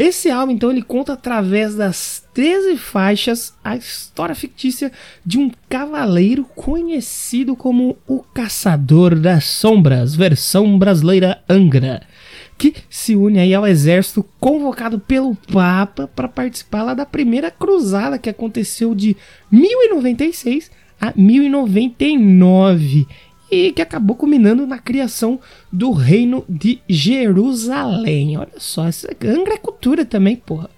Esse 0.00 0.30
álbum, 0.30 0.52
então, 0.52 0.70
ele 0.70 0.80
conta 0.80 1.12
através 1.12 1.74
das 1.74 2.24
13 2.32 2.78
faixas 2.78 3.52
a 3.62 3.76
história 3.76 4.34
fictícia 4.34 4.90
de 5.26 5.38
um 5.38 5.50
cavaleiro 5.68 6.42
conhecido 6.42 7.54
como 7.54 7.98
o 8.08 8.20
Caçador 8.20 9.14
das 9.14 9.44
Sombras, 9.44 10.14
versão 10.14 10.78
brasileira 10.78 11.44
Angra, 11.46 12.00
que 12.56 12.76
se 12.88 13.14
une 13.14 13.40
aí 13.40 13.52
ao 13.52 13.66
exército 13.66 14.24
convocado 14.40 14.98
pelo 14.98 15.34
Papa 15.52 16.08
para 16.08 16.28
participar 16.28 16.82
lá 16.82 16.94
da 16.94 17.04
primeira 17.04 17.50
cruzada 17.50 18.16
que 18.16 18.30
aconteceu 18.30 18.94
de 18.94 19.14
1096 19.52 20.70
a 20.98 21.12
1099 21.14 23.06
e 23.50 23.72
que 23.72 23.82
acabou 23.82 24.16
culminando 24.16 24.66
na 24.66 24.78
criação 24.78 25.40
do 25.72 25.90
reino 25.90 26.44
de 26.48 26.80
Jerusalém. 26.88 28.36
Olha 28.36 28.58
só, 28.58 28.86
essa 28.86 29.08
Angra 29.24 29.54
é 29.54 29.58
cultura 29.58 30.04
também, 30.04 30.36
porra. 30.36 30.70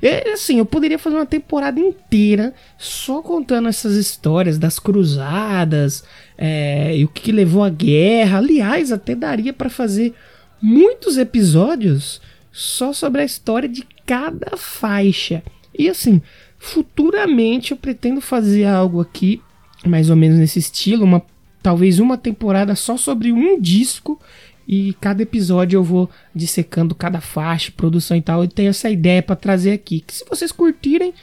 É, 0.00 0.30
assim, 0.30 0.58
eu 0.58 0.66
poderia 0.66 0.98
fazer 0.98 1.16
uma 1.16 1.26
temporada 1.26 1.80
inteira 1.80 2.54
só 2.76 3.20
contando 3.20 3.68
essas 3.68 3.96
histórias 3.96 4.56
das 4.56 4.78
cruzadas 4.78 6.04
é, 6.36 6.96
e 6.96 7.04
o 7.04 7.08
que, 7.08 7.22
que 7.22 7.32
levou 7.32 7.64
à 7.64 7.68
guerra. 7.68 8.38
Aliás, 8.38 8.92
até 8.92 9.14
daria 9.14 9.52
para 9.52 9.68
fazer 9.68 10.14
muitos 10.62 11.18
episódios 11.18 12.20
só 12.52 12.92
sobre 12.92 13.22
a 13.22 13.24
história 13.24 13.68
de 13.68 13.84
cada 14.06 14.56
faixa. 14.56 15.42
E 15.76 15.88
assim, 15.88 16.22
futuramente 16.58 17.72
eu 17.72 17.76
pretendo 17.76 18.20
fazer 18.20 18.66
algo 18.66 19.00
aqui, 19.00 19.40
mais 19.84 20.10
ou 20.10 20.16
menos 20.16 20.38
nesse 20.38 20.58
estilo, 20.58 21.04
uma 21.04 21.22
talvez 21.62 21.98
uma 21.98 22.16
temporada 22.16 22.74
só 22.74 22.96
sobre 22.96 23.32
um 23.32 23.60
disco 23.60 24.20
e 24.68 24.92
cada 25.00 25.22
episódio 25.22 25.78
eu 25.78 25.82
vou 25.82 26.10
dissecando 26.34 26.94
cada 26.94 27.22
faixa, 27.22 27.72
produção 27.74 28.16
e 28.16 28.20
tal. 28.20 28.42
Eu 28.42 28.48
tenho 28.48 28.68
essa 28.68 28.90
ideia 28.90 29.22
para 29.22 29.34
trazer 29.34 29.72
aqui. 29.72 30.00
Que 30.00 30.12
se 30.12 30.24
vocês 30.28 30.52
curtirem, 30.52 31.14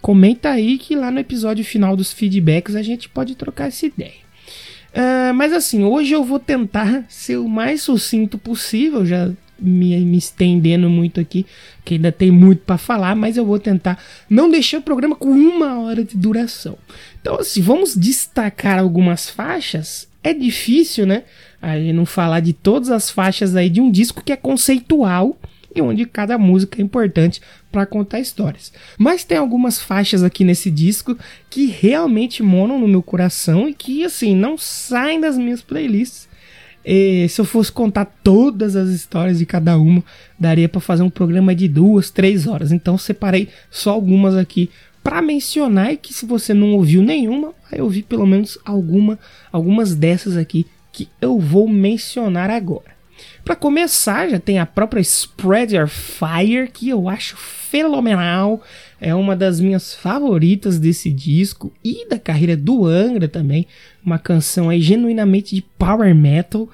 comenta 0.00 0.48
aí 0.48 0.78
que 0.78 0.96
lá 0.96 1.10
no 1.10 1.18
episódio 1.18 1.62
final 1.62 1.94
dos 1.94 2.14
feedbacks 2.14 2.74
a 2.74 2.82
gente 2.82 3.10
pode 3.10 3.34
trocar 3.34 3.68
essa 3.68 3.84
ideia. 3.84 4.24
Uh, 4.94 5.34
mas 5.34 5.52
assim, 5.52 5.84
hoje 5.84 6.12
eu 6.12 6.24
vou 6.24 6.38
tentar 6.38 7.04
ser 7.10 7.36
o 7.36 7.46
mais 7.46 7.82
sucinto 7.82 8.38
possível. 8.38 9.04
Já 9.04 9.30
me, 9.64 9.98
me 10.00 10.18
estendendo 10.18 10.88
muito 10.88 11.20
aqui, 11.20 11.46
que 11.84 11.94
ainda 11.94 12.12
tem 12.12 12.30
muito 12.30 12.60
para 12.60 12.78
falar, 12.78 13.14
mas 13.14 13.36
eu 13.36 13.44
vou 13.44 13.58
tentar 13.58 14.02
não 14.28 14.50
deixar 14.50 14.78
o 14.78 14.82
programa 14.82 15.16
com 15.16 15.30
uma 15.30 15.80
hora 15.80 16.04
de 16.04 16.16
duração. 16.16 16.76
Então, 17.20 17.36
assim, 17.36 17.62
vamos 17.62 17.94
destacar 17.94 18.78
algumas 18.78 19.28
faixas. 19.28 20.08
É 20.22 20.32
difícil, 20.32 21.06
né? 21.06 21.24
A 21.60 21.78
gente 21.78 21.92
não 21.92 22.06
falar 22.06 22.40
de 22.40 22.52
todas 22.52 22.90
as 22.90 23.10
faixas 23.10 23.56
aí 23.56 23.70
de 23.70 23.80
um 23.80 23.90
disco 23.90 24.22
que 24.22 24.32
é 24.32 24.36
conceitual 24.36 25.38
e 25.74 25.82
onde 25.82 26.06
cada 26.06 26.38
música 26.38 26.80
é 26.80 26.84
importante 26.84 27.40
para 27.72 27.84
contar 27.84 28.20
histórias. 28.20 28.72
Mas 28.96 29.24
tem 29.24 29.36
algumas 29.36 29.80
faixas 29.80 30.22
aqui 30.22 30.44
nesse 30.44 30.70
disco 30.70 31.18
que 31.50 31.66
realmente 31.66 32.42
moram 32.42 32.78
no 32.78 32.86
meu 32.86 33.02
coração 33.02 33.68
e 33.68 33.74
que 33.74 34.04
assim 34.04 34.36
não 34.36 34.56
saem 34.56 35.20
das 35.20 35.36
minhas 35.36 35.62
playlists 35.62 36.28
E 36.84 37.26
se 37.28 37.40
eu 37.40 37.44
fosse 37.44 37.72
contar 37.72 38.04
todas 38.22 38.76
as 38.76 38.90
histórias 38.90 39.38
de 39.38 39.46
cada 39.46 39.78
uma, 39.78 40.04
daria 40.38 40.68
para 40.68 40.80
fazer 40.80 41.02
um 41.02 41.10
programa 41.10 41.54
de 41.54 41.66
duas, 41.66 42.10
três 42.10 42.46
horas. 42.46 42.72
Então 42.72 42.98
separei 42.98 43.48
só 43.70 43.90
algumas 43.90 44.36
aqui 44.36 44.70
para 45.02 45.22
mencionar 45.22 45.92
e 45.92 45.96
que 45.96 46.12
se 46.12 46.26
você 46.26 46.52
não 46.54 46.72
ouviu 46.72 47.02
nenhuma, 47.02 47.52
vai 47.70 47.80
ouvir 47.80 48.02
pelo 48.02 48.26
menos 48.26 48.58
alguma, 48.64 49.18
algumas 49.52 49.94
dessas 49.94 50.36
aqui 50.36 50.66
que 50.92 51.08
eu 51.20 51.38
vou 51.38 51.68
mencionar 51.68 52.50
agora. 52.50 52.94
Para 53.44 53.54
começar, 53.54 54.28
já 54.28 54.40
tem 54.40 54.58
a 54.58 54.66
própria 54.66 55.00
Spread 55.00 55.76
Your 55.76 55.88
Fire, 55.88 56.70
que 56.72 56.88
eu 56.88 57.08
acho 57.08 57.36
fenomenal. 57.36 58.62
É 59.06 59.14
uma 59.14 59.36
das 59.36 59.60
minhas 59.60 59.92
favoritas 59.92 60.78
desse 60.78 61.10
disco 61.10 61.70
e 61.84 62.08
da 62.08 62.18
carreira 62.18 62.56
do 62.56 62.86
Angra 62.86 63.28
também. 63.28 63.66
Uma 64.02 64.18
canção 64.18 64.70
aí 64.70 64.80
genuinamente 64.80 65.54
de 65.54 65.60
power 65.60 66.14
metal 66.14 66.66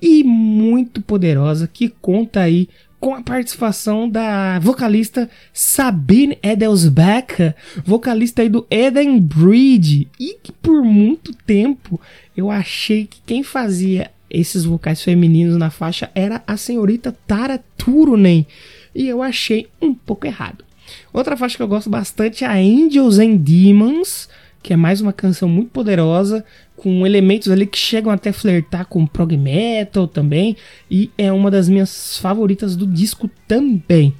e 0.00 0.24
muito 0.24 1.02
poderosa 1.02 1.68
que 1.70 1.90
conta 1.90 2.40
aí 2.40 2.70
com 2.98 3.14
a 3.14 3.20
participação 3.20 4.08
da 4.08 4.58
vocalista 4.60 5.28
Sabine 5.52 6.38
Edelsbecker, 6.42 7.54
vocalista 7.84 8.40
aí 8.40 8.48
do 8.48 8.66
Eden 8.70 9.20
Breed, 9.20 10.08
e 10.18 10.38
que 10.42 10.52
por 10.52 10.82
muito 10.82 11.34
tempo 11.34 12.00
eu 12.34 12.50
achei 12.50 13.04
que 13.04 13.20
quem 13.26 13.42
fazia 13.42 14.10
esses 14.30 14.64
vocais 14.64 15.02
femininos 15.02 15.58
na 15.58 15.68
faixa 15.68 16.10
era 16.14 16.42
a 16.46 16.56
senhorita 16.56 17.14
Tara 17.26 17.62
Turunen, 17.76 18.46
e 18.94 19.06
eu 19.06 19.22
achei 19.22 19.68
um 19.82 19.92
pouco 19.92 20.26
errado. 20.26 20.63
Outra 21.12 21.36
faixa 21.36 21.56
que 21.56 21.62
eu 21.62 21.68
gosto 21.68 21.88
bastante 21.90 22.44
é 22.44 22.46
a 22.46 22.54
Angels 22.54 23.18
and 23.18 23.36
Demons, 23.36 24.28
que 24.62 24.72
é 24.72 24.76
mais 24.76 25.00
uma 25.00 25.12
canção 25.12 25.48
muito 25.48 25.70
poderosa, 25.70 26.44
com 26.76 27.06
elementos 27.06 27.50
ali 27.50 27.66
que 27.66 27.78
chegam 27.78 28.10
até 28.10 28.32
flertar 28.32 28.86
com 28.86 29.06
prog 29.06 29.36
metal 29.36 30.08
também, 30.08 30.56
e 30.90 31.10
é 31.18 31.30
uma 31.30 31.50
das 31.50 31.68
minhas 31.68 32.18
favoritas 32.18 32.74
do 32.74 32.86
disco 32.86 33.30
também. 33.46 34.14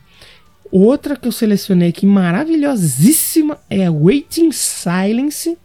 Outra 0.71 1.17
que 1.17 1.29
eu 1.29 1.33
selecionei 1.33 1.91
aqui 1.91 2.05
maravilhosíssima 2.05 3.59
é 3.71 3.89
Waiting 3.89 4.51
Silence, 4.53 5.57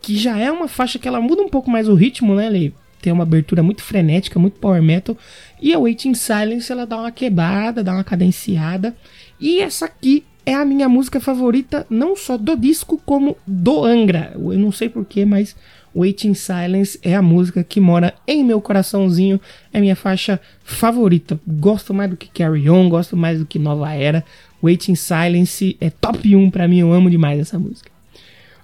que 0.00 0.16
já 0.16 0.38
é 0.38 0.50
uma 0.50 0.68
faixa 0.68 0.98
que 0.98 1.08
ela 1.08 1.20
muda 1.20 1.42
um 1.42 1.48
pouco 1.48 1.70
mais 1.70 1.88
o 1.88 1.94
ritmo, 1.94 2.34
né? 2.34 2.46
Ele 2.46 2.74
tem 3.00 3.12
uma 3.12 3.24
abertura 3.24 3.62
muito 3.62 3.82
frenética, 3.82 4.38
muito 4.38 4.60
power 4.60 4.82
metal, 4.82 5.16
e 5.60 5.74
a 5.74 5.78
Waiting 5.78 6.14
Silence 6.14 6.70
ela 6.70 6.86
dá 6.86 6.96
uma 6.96 7.10
quebrada, 7.10 7.82
dá 7.82 7.92
uma 7.92 8.04
cadenciada. 8.04 8.96
E 9.40 9.60
essa 9.60 9.86
aqui 9.86 10.24
é 10.44 10.54
a 10.54 10.64
minha 10.64 10.88
música 10.88 11.20
favorita, 11.20 11.86
não 11.88 12.16
só 12.16 12.36
do 12.36 12.56
disco, 12.56 13.00
como 13.04 13.36
do 13.46 13.84
Angra. 13.84 14.32
Eu 14.34 14.58
não 14.58 14.72
sei 14.72 14.88
porquê, 14.88 15.24
mas 15.24 15.54
Waiting 15.94 16.34
Silence 16.34 16.98
é 17.02 17.14
a 17.14 17.22
música 17.22 17.62
que 17.62 17.80
mora 17.80 18.14
em 18.26 18.44
meu 18.44 18.60
coraçãozinho, 18.60 19.40
é 19.72 19.80
minha 19.80 19.96
faixa 19.96 20.40
favorita. 20.64 21.38
Gosto 21.46 21.92
mais 21.92 22.10
do 22.10 22.16
que 22.16 22.28
Carry 22.28 22.68
On, 22.68 22.88
gosto 22.88 23.16
mais 23.16 23.38
do 23.38 23.46
que 23.46 23.58
Nova 23.58 23.92
Era. 23.92 24.24
Waiting 24.62 24.94
Silence 24.94 25.76
é 25.80 25.90
top 25.90 26.34
1 26.34 26.50
para 26.50 26.68
mim, 26.68 26.78
eu 26.78 26.92
amo 26.92 27.10
demais 27.10 27.40
essa 27.40 27.58
música. 27.58 27.90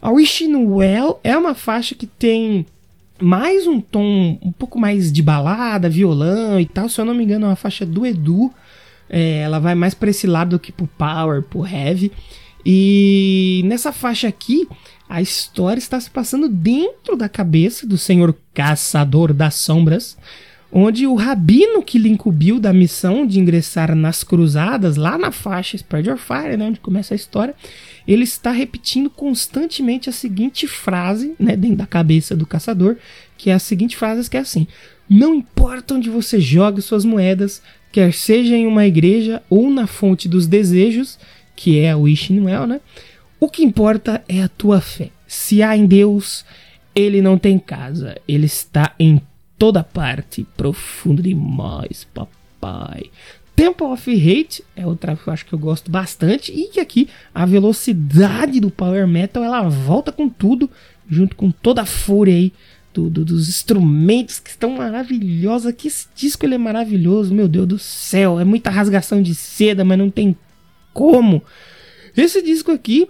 A 0.01 0.11
Wishing 0.11 0.55
Well 0.55 1.19
é 1.25 1.37
uma 1.37 1.55
faixa 1.55 1.95
que 1.95 2.07
tem 2.07 2.65
mais 3.21 3.67
um 3.67 3.81
tom 3.81 4.39
um 4.41 4.53
pouco 4.53 4.79
mais 4.79 5.13
de 5.13 5.21
balada, 5.21 5.89
violão 5.89 6.61
e 6.61 6.67
tal. 6.67 6.89
Se 6.89 7.01
eu 7.01 7.05
não 7.05 7.15
me 7.15 7.25
engano, 7.25 7.47
é 7.47 7.49
uma 7.49 7.57
faixa 7.57 7.85
do 7.85 8.07
Edu. 8.07 8.53
É, 9.09 9.41
ela 9.41 9.59
vai 9.59 9.75
mais 9.75 9.95
para 9.95 10.11
esse 10.11 10.27
lado 10.27 10.51
do 10.51 10.59
que 10.59 10.73
pro 10.73 10.87
power, 10.87 11.43
pro 11.43 11.67
heavy. 11.67 12.13
E 12.65 13.63
nessa 13.65 13.93
faixa 13.93 14.29
aqui, 14.29 14.69
a 15.09 15.23
história 15.23 15.79
está 15.79 15.99
se 15.99 16.11
passando 16.11 16.49
dentro 16.49 17.17
da 17.17 17.29
cabeça 17.29 17.87
do 17.87 17.97
senhor 17.97 18.37
caçador 18.53 19.33
das 19.33 19.55
sombras, 19.55 20.19
onde 20.71 21.07
o 21.07 21.15
rabino 21.15 21.83
que 21.83 21.99
lhe 21.99 22.11
incumbiu 22.11 22.61
da 22.61 22.73
missão 22.73 23.27
de 23.27 23.41
ingressar 23.41 23.95
nas 23.95 24.23
cruzadas, 24.23 24.97
lá 24.97 25.17
na 25.17 25.33
faixa 25.33 25.77
Spread 25.77 26.09
Your 26.11 26.19
Fire, 26.19 26.57
né, 26.59 26.67
onde 26.67 26.81
começa 26.81 27.15
a 27.15 27.17
história, 27.17 27.55
ele 28.07 28.25
está 28.25 28.51
repetindo 28.51 29.09
constantemente 29.09 30.11
a 30.11 30.13
seguinte 30.13 30.67
frase, 30.67 31.35
né, 31.39 31.57
dentro 31.57 31.79
da 31.79 31.87
cabeça 31.87 32.37
do 32.37 32.47
caçador, 32.47 32.97
que 33.39 33.49
é 33.49 33.55
a 33.55 33.59
seguinte 33.59 33.97
frase 33.97 34.29
que 34.29 34.37
é 34.37 34.41
assim: 34.41 34.67
Não 35.09 35.35
importa 35.35 35.95
onde 35.95 36.11
você 36.11 36.39
jogue 36.39 36.83
suas 36.83 37.05
moedas, 37.05 37.63
quer 37.93 38.13
seja 38.13 38.57
em 38.57 38.67
uma 38.67 38.87
igreja 38.87 39.43
ou 39.49 39.71
na 39.71 39.87
fonte 39.87 40.29
dos 40.29 40.47
desejos, 40.47 41.19
que 41.57 41.79
é 41.79 41.91
a 41.91 41.97
Wishing 41.97 42.41
Well, 42.41 42.67
né? 42.67 42.81
O 43.41 43.49
que 43.49 43.65
importa 43.65 44.23
é 44.29 44.43
a 44.43 44.49
tua 44.49 44.81
fé. 44.81 45.11
Se 45.27 45.63
há 45.63 45.77
em 45.77 45.87
Deus, 45.87 46.45
ele 46.95 47.23
não 47.23 47.39
tem 47.39 47.59
casa, 47.59 48.17
ele 48.27 48.47
está 48.47 48.95
em 48.99 49.21
toda 49.59 49.83
parte, 49.85 50.47
profundo 50.57 51.23
demais, 51.23 52.07
papai. 52.15 53.11
Temple 53.55 53.87
of 53.87 54.09
Hate 54.09 54.65
é 54.77 54.87
outra 54.87 55.17
que 55.17 55.27
eu 55.27 55.33
acho 55.33 55.45
que 55.45 55.53
eu 55.53 55.59
gosto 55.59 55.91
bastante 55.91 56.53
e 56.53 56.69
que 56.69 56.79
aqui 56.79 57.09
a 57.35 57.45
velocidade 57.45 58.61
do 58.61 58.71
power 58.71 59.07
metal 59.07 59.43
ela 59.43 59.69
volta 59.69 60.13
com 60.13 60.29
tudo, 60.29 60.71
junto 61.09 61.35
com 61.35 61.51
toda 61.51 61.83
a 61.83 61.87
fúria 61.87 62.35
aí 62.35 62.53
do, 62.99 63.09
do, 63.11 63.25
dos 63.25 63.49
instrumentos 63.49 64.41
que 64.41 64.51
estão 64.51 64.71
maravilhosos. 64.71 65.73
Que 65.73 65.89
esse 65.89 66.07
disco 66.15 66.45
ele 66.45 66.57
é 66.57 66.59
maravilhoso, 66.59 67.35
meu 67.35 67.47
Deus 67.47 67.67
do 67.67 67.79
céu, 67.79 68.41
é 68.41 68.45
muita 68.45 68.71
rasgação 68.71 69.23
de 69.23 69.35
seda, 69.35 69.85
mas 69.85 69.99
não 69.99 70.11
tem 70.11 70.37
como. 70.93 71.43
Esse 72.17 72.43
disco 72.43 72.73
aqui 72.73 73.09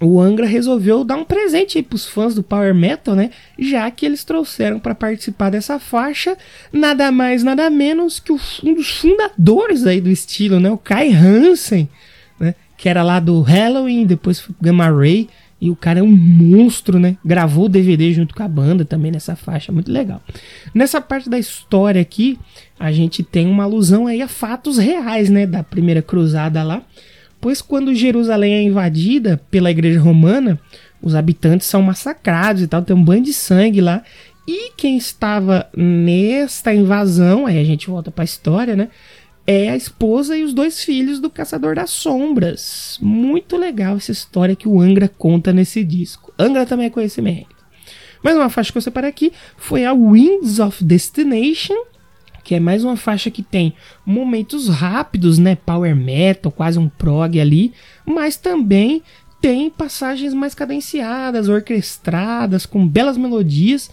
o 0.00 0.18
Angra 0.18 0.46
resolveu 0.46 1.04
dar 1.04 1.16
um 1.16 1.24
presente 1.24 1.76
aí 1.76 1.84
pros 1.84 2.06
fãs 2.06 2.34
do 2.34 2.42
Power 2.42 2.74
Metal, 2.74 3.14
né? 3.14 3.30
Já 3.58 3.90
que 3.90 4.06
eles 4.06 4.24
trouxeram 4.24 4.80
para 4.80 4.94
participar 4.94 5.50
dessa 5.50 5.78
faixa 5.78 6.36
nada 6.72 7.12
mais, 7.12 7.44
nada 7.44 7.68
menos 7.68 8.18
que 8.18 8.32
um 8.32 8.74
dos 8.74 8.98
fundadores 8.98 9.86
aí 9.86 10.00
do 10.00 10.08
estilo, 10.08 10.58
né? 10.58 10.70
O 10.70 10.78
Kai 10.78 11.12
Hansen, 11.12 11.86
né? 12.38 12.54
Que 12.78 12.88
era 12.88 13.02
lá 13.02 13.20
do 13.20 13.42
Halloween, 13.42 14.06
depois 14.06 14.40
foi 14.40 14.54
Gamma 14.60 14.88
Ray. 14.90 15.28
E 15.60 15.70
o 15.70 15.76
cara 15.76 16.00
é 16.00 16.02
um 16.02 16.10
monstro, 16.10 16.98
né? 16.98 17.16
Gravou 17.24 17.66
o 17.66 17.68
DVD 17.68 18.12
junto 18.12 18.34
com 18.34 18.42
a 18.42 18.48
banda 18.48 18.84
também 18.84 19.12
nessa 19.12 19.36
faixa, 19.36 19.70
muito 19.70 19.92
legal. 19.92 20.22
Nessa 20.74 21.00
parte 21.00 21.28
da 21.28 21.38
história 21.38 22.00
aqui, 22.00 22.38
a 22.78 22.90
gente 22.90 23.22
tem 23.22 23.46
uma 23.46 23.64
alusão 23.64 24.06
aí 24.06 24.22
a 24.22 24.28
fatos 24.28 24.78
reais, 24.78 25.28
né? 25.28 25.46
Da 25.46 25.62
primeira 25.62 26.00
cruzada 26.00 26.62
lá 26.62 26.82
pois 27.40 27.62
quando 27.62 27.94
Jerusalém 27.94 28.54
é 28.54 28.62
invadida 28.62 29.40
pela 29.50 29.70
igreja 29.70 30.00
romana, 30.00 30.60
os 31.02 31.14
habitantes 31.14 31.66
são 31.66 31.80
massacrados 31.80 32.62
e 32.62 32.66
tal, 32.66 32.82
tem 32.82 32.94
um 32.94 33.02
banho 33.02 33.24
de 33.24 33.32
sangue 33.32 33.80
lá. 33.80 34.02
E 34.46 34.72
quem 34.76 34.96
estava 34.96 35.68
nesta 35.76 36.74
invasão, 36.74 37.46
aí 37.46 37.58
a 37.58 37.64
gente 37.64 37.88
volta 37.88 38.10
para 38.10 38.24
a 38.24 38.24
história, 38.24 38.76
né? 38.76 38.88
É 39.52 39.68
a 39.68 39.76
esposa 39.76 40.36
e 40.36 40.44
os 40.44 40.54
dois 40.54 40.84
filhos 40.84 41.18
do 41.18 41.28
Caçador 41.28 41.74
das 41.74 41.90
Sombras. 41.90 42.96
Muito 43.02 43.56
legal 43.56 43.96
essa 43.96 44.12
história 44.12 44.54
que 44.54 44.68
o 44.68 44.80
Angra 44.80 45.08
conta 45.08 45.52
nesse 45.52 45.82
disco. 45.82 46.32
Angra 46.38 46.64
também 46.64 46.86
é 46.86 46.90
conhecimento. 46.90 47.48
Mais 48.22 48.36
uma 48.36 48.48
faixa 48.48 48.70
que 48.70 48.78
eu 48.78 48.82
separei 48.82 49.10
aqui 49.10 49.32
foi 49.56 49.84
a 49.84 49.92
Winds 49.92 50.60
of 50.60 50.84
Destination, 50.84 51.74
que 52.44 52.54
é 52.54 52.60
mais 52.60 52.84
uma 52.84 52.96
faixa 52.96 53.28
que 53.28 53.42
tem 53.42 53.74
momentos 54.06 54.68
rápidos, 54.68 55.36
né, 55.36 55.56
power 55.56 55.96
metal, 55.96 56.52
quase 56.52 56.78
um 56.78 56.88
prog 56.88 57.40
ali, 57.40 57.72
mas 58.06 58.36
também 58.36 59.02
tem 59.40 59.68
passagens 59.68 60.32
mais 60.32 60.54
cadenciadas, 60.54 61.48
orquestradas, 61.48 62.66
com 62.66 62.86
belas 62.86 63.16
melodias. 63.16 63.90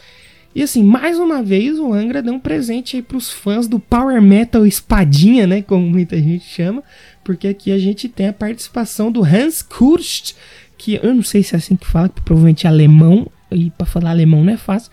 E 0.58 0.64
assim, 0.64 0.82
mais 0.82 1.20
uma 1.20 1.44
vez 1.44 1.78
o 1.78 1.94
Angra 1.94 2.20
deu 2.20 2.34
um 2.34 2.40
presente 2.40 2.96
aí 2.96 3.04
pros 3.04 3.32
fãs 3.32 3.68
do 3.68 3.80
power 3.80 4.20
metal 4.20 4.66
espadinha, 4.66 5.46
né, 5.46 5.62
como 5.62 5.88
muita 5.88 6.18
gente 6.18 6.46
chama, 6.46 6.84
porque 7.24 7.48
aqui 7.48 7.72
a 7.72 7.78
gente 7.78 8.10
tem 8.10 8.28
a 8.28 8.34
participação 8.34 9.12
do 9.12 9.24
Hans 9.24 9.62
Kurst, 9.62 10.34
que 10.76 10.96
eu 10.96 11.14
não 11.14 11.22
sei 11.22 11.44
se 11.44 11.54
é 11.54 11.60
assim 11.60 11.76
que 11.76 11.86
fala, 11.86 12.10
que 12.10 12.22
provavelmente 12.22 12.66
é 12.66 12.72
alemão, 12.72 13.30
e 13.52 13.70
para 13.70 13.86
falar 13.86 14.10
alemão 14.10 14.44
não 14.44 14.52
é 14.52 14.58
fácil, 14.58 14.92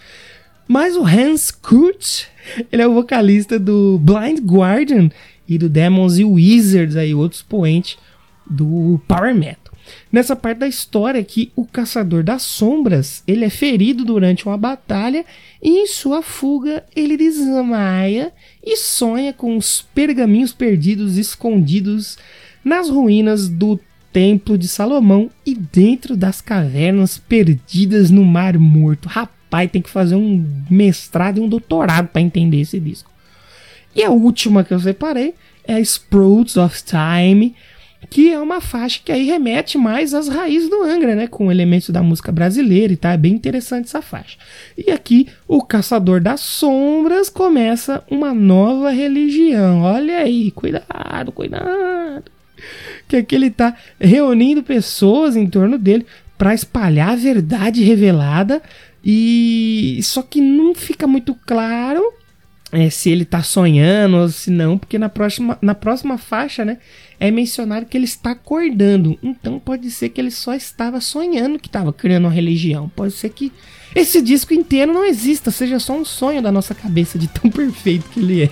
mas 0.68 0.98
o 0.98 1.02
Hans 1.02 1.50
Kurz, 1.50 2.26
ele 2.70 2.82
é 2.82 2.86
o 2.86 2.92
vocalista 2.92 3.58
do 3.58 3.98
Blind 3.98 4.40
Guardian 4.40 5.08
e 5.48 5.56
do 5.56 5.70
Demons 5.70 6.18
e 6.18 6.26
Wizards, 6.26 6.94
aí 6.94 7.14
outros 7.14 7.40
poentes 7.40 7.96
do 8.46 9.00
Power 9.08 9.34
Metal. 9.34 9.63
Nessa 10.10 10.36
parte 10.36 10.58
da 10.58 10.68
história 10.68 11.22
que 11.24 11.50
o 11.56 11.64
Caçador 11.64 12.22
das 12.22 12.42
Sombras, 12.42 13.22
ele 13.26 13.44
é 13.44 13.50
ferido 13.50 14.04
durante 14.04 14.46
uma 14.46 14.56
batalha 14.56 15.24
e 15.62 15.82
em 15.82 15.86
sua 15.86 16.22
fuga 16.22 16.84
ele 16.94 17.16
desmaia 17.16 18.32
e 18.62 18.76
sonha 18.76 19.32
com 19.32 19.56
os 19.56 19.82
pergaminhos 19.94 20.52
perdidos 20.52 21.18
escondidos 21.18 22.16
nas 22.64 22.88
ruínas 22.88 23.48
do 23.48 23.78
Templo 24.12 24.56
de 24.56 24.68
Salomão 24.68 25.28
e 25.44 25.54
dentro 25.54 26.16
das 26.16 26.40
cavernas 26.40 27.18
perdidas 27.18 28.10
no 28.10 28.24
Mar 28.24 28.56
Morto. 28.56 29.08
Rapaz, 29.08 29.70
tem 29.70 29.82
que 29.82 29.90
fazer 29.90 30.14
um 30.14 30.46
mestrado 30.70 31.38
e 31.38 31.40
um 31.40 31.48
doutorado 31.48 32.08
para 32.08 32.22
entender 32.22 32.60
esse 32.60 32.78
disco. 32.78 33.10
E 33.94 34.02
a 34.04 34.10
última 34.10 34.62
que 34.62 34.72
eu 34.72 34.78
separei 34.78 35.34
é 35.66 35.80
Sprouts 35.80 36.56
of 36.56 36.82
Time, 36.84 37.54
que 38.10 38.32
é 38.32 38.38
uma 38.38 38.60
faixa 38.60 39.00
que 39.04 39.12
aí 39.12 39.26
remete 39.26 39.78
mais 39.78 40.14
às 40.14 40.28
raízes 40.28 40.68
do 40.68 40.82
Angra, 40.82 41.14
né? 41.14 41.26
Com 41.26 41.50
elementos 41.50 41.90
da 41.90 42.02
música 42.02 42.32
brasileira 42.32 42.92
e 42.92 42.96
tá? 42.96 43.12
É 43.12 43.16
bem 43.16 43.32
interessante 43.32 43.86
essa 43.86 44.02
faixa. 44.02 44.38
E 44.76 44.90
aqui 44.90 45.28
o 45.46 45.62
Caçador 45.62 46.20
das 46.20 46.40
Sombras 46.40 47.28
começa 47.28 48.02
uma 48.10 48.34
nova 48.34 48.90
religião. 48.90 49.82
Olha 49.82 50.18
aí, 50.18 50.50
cuidado, 50.50 51.32
cuidado. 51.32 52.24
Que 53.08 53.16
aqui 53.16 53.34
ele 53.34 53.50
tá 53.50 53.76
reunindo 54.00 54.62
pessoas 54.62 55.36
em 55.36 55.46
torno 55.46 55.78
dele 55.78 56.06
para 56.38 56.54
espalhar 56.54 57.10
a 57.10 57.16
verdade 57.16 57.82
revelada 57.82 58.62
e 59.04 60.00
só 60.02 60.22
que 60.22 60.40
não 60.40 60.74
fica 60.74 61.06
muito 61.06 61.34
claro 61.46 62.02
é, 62.74 62.90
se 62.90 63.10
ele 63.10 63.24
tá 63.24 63.42
sonhando 63.42 64.16
ou 64.16 64.28
se 64.28 64.50
não, 64.50 64.76
porque 64.76 64.98
na 64.98 65.08
próxima, 65.08 65.56
na 65.62 65.74
próxima 65.74 66.18
faixa, 66.18 66.64
né, 66.64 66.78
é 67.18 67.30
mencionado 67.30 67.86
que 67.86 67.96
ele 67.96 68.04
está 68.04 68.32
acordando. 68.32 69.18
Então 69.22 69.58
pode 69.58 69.90
ser 69.90 70.08
que 70.08 70.20
ele 70.20 70.30
só 70.30 70.54
estava 70.54 71.00
sonhando 71.00 71.58
que 71.58 71.68
estava 71.68 71.92
criando 71.92 72.24
uma 72.24 72.32
religião. 72.32 72.90
Pode 72.94 73.12
ser 73.12 73.30
que 73.30 73.52
esse 73.94 74.20
disco 74.20 74.52
inteiro 74.52 74.92
não 74.92 75.04
exista, 75.04 75.50
seja 75.50 75.78
só 75.78 75.96
um 75.96 76.04
sonho 76.04 76.42
da 76.42 76.50
nossa 76.50 76.74
cabeça 76.74 77.18
de 77.18 77.28
tão 77.28 77.48
perfeito 77.50 78.10
que 78.10 78.20
ele 78.20 78.42
é. 78.42 78.50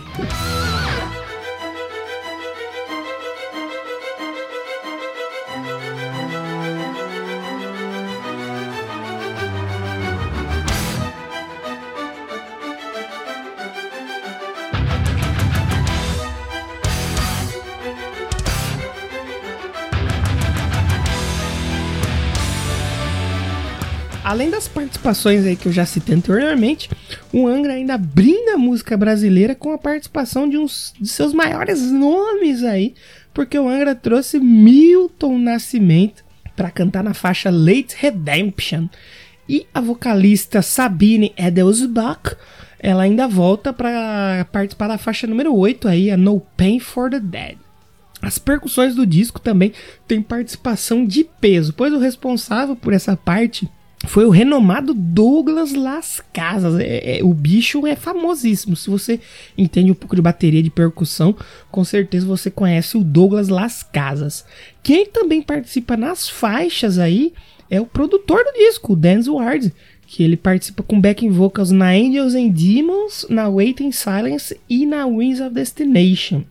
Além 24.32 24.48
das 24.48 24.66
participações 24.66 25.44
aí 25.44 25.54
que 25.54 25.68
eu 25.68 25.72
já 25.72 25.84
citei 25.84 26.14
anteriormente, 26.14 26.88
o 27.30 27.46
Angra 27.46 27.74
ainda 27.74 27.98
brinda 27.98 28.54
a 28.54 28.58
música 28.58 28.96
brasileira 28.96 29.54
com 29.54 29.72
a 29.72 29.78
participação 29.78 30.48
de 30.48 30.56
uns 30.56 30.94
de 30.98 31.08
seus 31.08 31.34
maiores 31.34 31.82
nomes 31.92 32.64
aí, 32.64 32.94
porque 33.34 33.58
o 33.58 33.68
Angra 33.68 33.94
trouxe 33.94 34.40
Milton 34.40 35.38
Nascimento 35.38 36.24
para 36.56 36.70
cantar 36.70 37.04
na 37.04 37.12
faixa 37.12 37.50
Late 37.50 37.94
Redemption. 37.94 38.88
E 39.46 39.66
a 39.74 39.82
vocalista 39.82 40.62
Sabine 40.62 41.34
Edelsbach, 41.36 42.34
ela 42.80 43.02
ainda 43.02 43.28
volta 43.28 43.70
para 43.70 44.46
participar 44.50 44.88
da 44.88 44.96
faixa 44.96 45.26
número 45.26 45.54
8 45.54 45.88
aí, 45.88 46.10
a 46.10 46.16
No 46.16 46.40
Pain 46.56 46.80
for 46.80 47.10
the 47.10 47.20
Dead. 47.20 47.58
As 48.22 48.38
percussões 48.38 48.94
do 48.94 49.04
disco 49.04 49.40
também 49.40 49.72
têm 50.08 50.22
participação 50.22 51.04
de 51.04 51.22
peso, 51.22 51.74
pois 51.74 51.92
o 51.92 51.98
responsável 51.98 52.74
por 52.74 52.94
essa 52.94 53.14
parte 53.14 53.68
foi 54.06 54.24
o 54.24 54.30
renomado 54.30 54.92
Douglas 54.94 55.72
Las 55.72 56.20
Casas. 56.32 56.78
É, 56.80 57.18
é, 57.18 57.24
o 57.24 57.32
bicho 57.32 57.86
é 57.86 57.94
famosíssimo. 57.94 58.76
Se 58.76 58.90
você 58.90 59.20
entende 59.56 59.90
um 59.90 59.94
pouco 59.94 60.16
de 60.16 60.22
bateria 60.22 60.62
de 60.62 60.70
percussão, 60.70 61.34
com 61.70 61.84
certeza 61.84 62.26
você 62.26 62.50
conhece 62.50 62.96
o 62.96 63.04
Douglas 63.04 63.48
Las 63.48 63.82
Casas. 63.82 64.44
Quem 64.82 65.06
também 65.06 65.40
participa 65.40 65.96
nas 65.96 66.28
faixas 66.28 66.98
aí 66.98 67.32
é 67.70 67.80
o 67.80 67.86
produtor 67.86 68.44
do 68.44 68.52
disco, 68.52 68.92
o 68.92 68.96
Dan 68.96 69.20
Ward, 69.28 69.72
que 70.06 70.22
ele 70.22 70.36
participa 70.36 70.82
com 70.82 71.00
backing 71.00 71.30
vocals 71.30 71.70
na 71.70 71.90
Angels 71.90 72.34
and 72.34 72.48
Demons, 72.48 73.24
na 73.30 73.48
Waiting 73.48 73.92
Silence 73.92 74.58
e 74.68 74.84
na 74.84 75.06
Winds 75.06 75.40
of 75.40 75.54
Destination. 75.54 76.42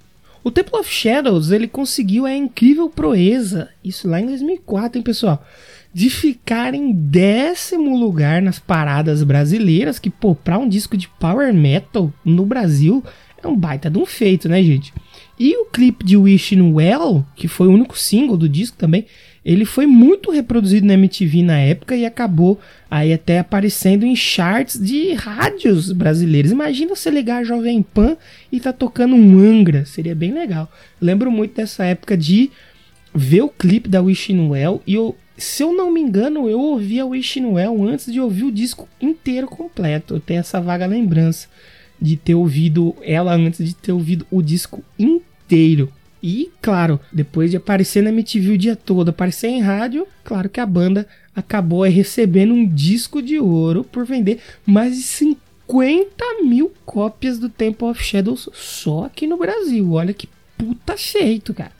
O 0.43 0.49
Temple 0.49 0.79
of 0.79 0.91
Shadows 0.91 1.51
ele 1.51 1.67
conseguiu 1.67 2.25
a 2.25 2.33
incrível 2.33 2.89
proeza, 2.89 3.69
isso 3.83 4.07
lá 4.07 4.19
em 4.19 4.25
2004, 4.25 4.97
hein, 4.97 5.03
pessoal? 5.03 5.45
De 5.93 6.09
ficar 6.09 6.73
em 6.73 6.91
décimo 6.91 7.97
lugar 7.97 8.41
nas 8.41 8.59
paradas 8.59 9.23
brasileiras, 9.23 9.99
que, 9.99 10.09
pô, 10.09 10.33
pra 10.33 10.57
um 10.57 10.67
disco 10.67 10.95
de 10.95 11.07
power 11.07 11.53
metal 11.53 12.13
no 12.23 12.45
Brasil 12.45 13.03
é 13.43 13.47
um 13.47 13.55
baita 13.55 13.89
de 13.89 13.97
um 13.97 14.05
feito, 14.05 14.47
né, 14.47 14.61
gente? 14.63 14.93
E 15.39 15.55
o 15.57 15.65
clipe 15.65 16.05
de 16.05 16.15
Wishing 16.15 16.73
Well, 16.73 17.25
que 17.35 17.47
foi 17.47 17.67
o 17.67 17.71
único 17.71 17.97
single 17.97 18.37
do 18.37 18.47
disco 18.47 18.77
também, 18.77 19.05
ele 19.43 19.65
foi 19.65 19.87
muito 19.87 20.29
reproduzido 20.29 20.85
na 20.85 20.93
MTV 20.93 21.41
na 21.41 21.57
época 21.57 21.95
e 21.95 22.05
acabou 22.05 22.59
aí 22.89 23.11
até 23.11 23.39
aparecendo 23.39 24.05
em 24.05 24.15
charts 24.15 24.79
de 24.79 25.13
rádios 25.13 25.91
brasileiros. 25.91 26.51
Imagina 26.51 26.95
você 26.95 27.09
ligar 27.09 27.37
a 27.37 27.43
Jovem 27.43 27.81
Pan 27.81 28.15
e 28.51 28.59
tá 28.59 28.71
tocando 28.71 29.15
um 29.15 29.39
Angra, 29.39 29.83
seria 29.85 30.13
bem 30.13 30.31
legal. 30.31 30.71
lembro 31.01 31.31
muito 31.31 31.55
dessa 31.55 31.83
época 31.83 32.15
de 32.15 32.51
ver 33.13 33.41
o 33.41 33.49
clipe 33.49 33.89
da 33.89 34.01
Wishing 34.01 34.47
Well 34.47 34.81
e 34.85 34.93
eu 34.93 35.17
se 35.41 35.63
eu 35.63 35.73
não 35.73 35.91
me 35.91 35.99
engano, 35.99 36.47
eu 36.47 36.59
ouvi 36.59 36.99
a 36.99 37.05
Wishing 37.05 37.45
Well 37.45 37.83
antes 37.83 38.11
de 38.11 38.19
ouvir 38.19 38.43
o 38.43 38.51
disco 38.51 38.87
inteiro 39.01 39.47
completo. 39.47 40.15
Eu 40.15 40.19
tenho 40.19 40.39
essa 40.39 40.61
vaga 40.61 40.85
lembrança 40.85 41.47
de 41.99 42.15
ter 42.15 42.35
ouvido 42.35 42.95
ela 43.01 43.33
antes 43.33 43.65
de 43.65 43.75
ter 43.75 43.91
ouvido 43.91 44.25
o 44.29 44.41
disco 44.41 44.83
inteiro. 44.97 45.91
E, 46.21 46.51
claro, 46.61 46.99
depois 47.11 47.49
de 47.49 47.57
aparecer 47.57 48.03
na 48.03 48.09
MTV 48.09 48.51
o 48.51 48.57
dia 48.57 48.75
todo, 48.75 49.09
aparecer 49.09 49.47
em 49.47 49.61
rádio, 49.61 50.07
claro 50.23 50.47
que 50.47 50.59
a 50.59 50.65
banda 50.65 51.07
acabou 51.35 51.81
recebendo 51.83 52.53
um 52.53 52.67
disco 52.67 53.21
de 53.21 53.39
ouro 53.39 53.83
por 53.83 54.05
vender 54.05 54.39
mais 54.63 54.95
de 54.95 55.01
50 55.01 56.43
mil 56.43 56.71
cópias 56.85 57.39
do 57.39 57.49
Temple 57.49 57.87
of 57.87 58.03
Shadows 58.03 58.49
só 58.53 59.05
aqui 59.05 59.25
no 59.25 59.37
Brasil. 59.37 59.93
Olha 59.93 60.13
que 60.13 60.29
puta 60.55 60.95
feito, 60.95 61.53
cara. 61.53 61.71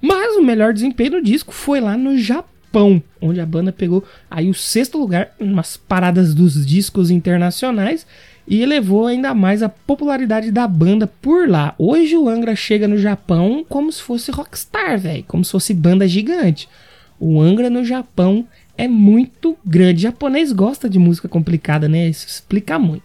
Mas 0.00 0.36
o 0.36 0.42
melhor 0.42 0.72
desempenho 0.72 1.12
do 1.12 1.22
disco 1.22 1.52
foi 1.52 1.80
lá 1.80 1.96
no 1.96 2.16
Japão 2.16 2.51
Japão, 2.72 3.02
onde 3.20 3.38
a 3.38 3.44
banda 3.44 3.70
pegou 3.70 4.02
aí 4.30 4.48
o 4.48 4.54
sexto 4.54 4.96
lugar 4.96 5.34
umas 5.38 5.76
paradas 5.76 6.32
dos 6.32 6.64
discos 6.64 7.10
internacionais 7.10 8.06
e 8.48 8.62
elevou 8.62 9.06
ainda 9.06 9.34
mais 9.34 9.62
a 9.62 9.68
popularidade 9.68 10.50
da 10.50 10.66
banda 10.66 11.06
por 11.06 11.46
lá. 11.46 11.74
Hoje 11.78 12.16
o 12.16 12.30
Angra 12.30 12.56
chega 12.56 12.88
no 12.88 12.96
Japão 12.96 13.64
como 13.68 13.92
se 13.92 14.02
fosse 14.02 14.30
rockstar, 14.30 14.98
velho, 14.98 15.22
como 15.28 15.44
se 15.44 15.52
fosse 15.52 15.74
banda 15.74 16.08
gigante. 16.08 16.66
O 17.20 17.42
Angra 17.42 17.68
no 17.68 17.84
Japão 17.84 18.46
é 18.76 18.88
muito 18.88 19.56
grande. 19.62 19.98
O 19.98 20.10
japonês 20.10 20.50
gosta 20.50 20.88
de 20.88 20.98
música 20.98 21.28
complicada, 21.28 21.88
né? 21.88 22.08
Isso 22.08 22.26
explica 22.26 22.78
muito. 22.78 23.04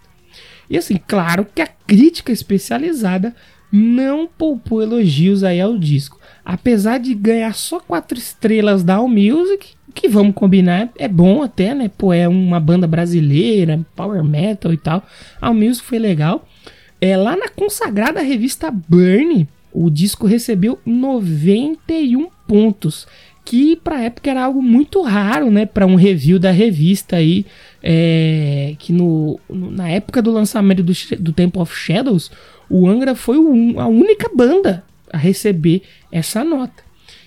E 0.69 0.77
assim, 0.77 0.97
claro 1.05 1.45
que 1.53 1.61
a 1.61 1.67
crítica 1.67 2.31
especializada 2.31 3.35
não 3.69 4.27
poupou 4.27 4.81
elogios 4.81 5.43
aí 5.43 5.59
ao 5.59 5.77
disco 5.77 6.16
apesar 6.47 6.97
de 6.97 7.13
ganhar 7.13 7.53
só 7.53 7.77
quatro 7.77 8.17
estrelas 8.17 8.81
da 8.81 8.95
All 8.95 9.09
Music, 9.09 9.67
que 9.93 10.07
vamos 10.07 10.33
combinar, 10.33 10.89
é 10.97 11.05
bom 11.05 11.43
até, 11.43 11.75
né? 11.75 11.91
Pô, 11.97 12.13
é 12.13 12.25
uma 12.25 12.57
banda 12.57 12.87
brasileira, 12.87 13.85
power 13.93 14.23
metal 14.23 14.71
e 14.71 14.77
tal. 14.77 15.05
All 15.41 15.53
Music 15.53 15.85
foi 15.85 15.99
legal. 15.99 16.47
É, 17.01 17.17
lá 17.17 17.35
na 17.35 17.49
consagrada 17.49 18.21
revista 18.21 18.71
Burn, 18.71 19.45
o 19.73 19.89
disco 19.89 20.25
recebeu 20.25 20.79
91 20.85 22.29
pontos, 22.47 23.05
que 23.43 23.75
para 23.75 24.03
época 24.03 24.31
era 24.31 24.45
algo 24.45 24.61
muito 24.61 25.01
raro, 25.01 25.51
né, 25.51 25.65
para 25.65 25.85
um 25.85 25.95
review 25.95 26.39
da 26.39 26.51
revista 26.51 27.17
aí, 27.17 27.45
é, 27.83 28.73
que 28.79 28.93
no, 28.93 29.37
na 29.49 29.89
época 29.89 30.21
do 30.21 30.31
lançamento 30.31 30.81
do, 30.81 30.93
do 31.19 31.33
Temple 31.33 31.61
of 31.61 31.75
Shadows, 31.75 32.31
o 32.69 32.87
Angra 32.87 33.15
foi 33.15 33.37
o, 33.37 33.79
a 33.81 33.87
única 33.87 34.29
banda 34.33 34.86
a 35.11 35.17
receber 35.17 35.83
essa 36.11 36.43
nota. 36.43 36.83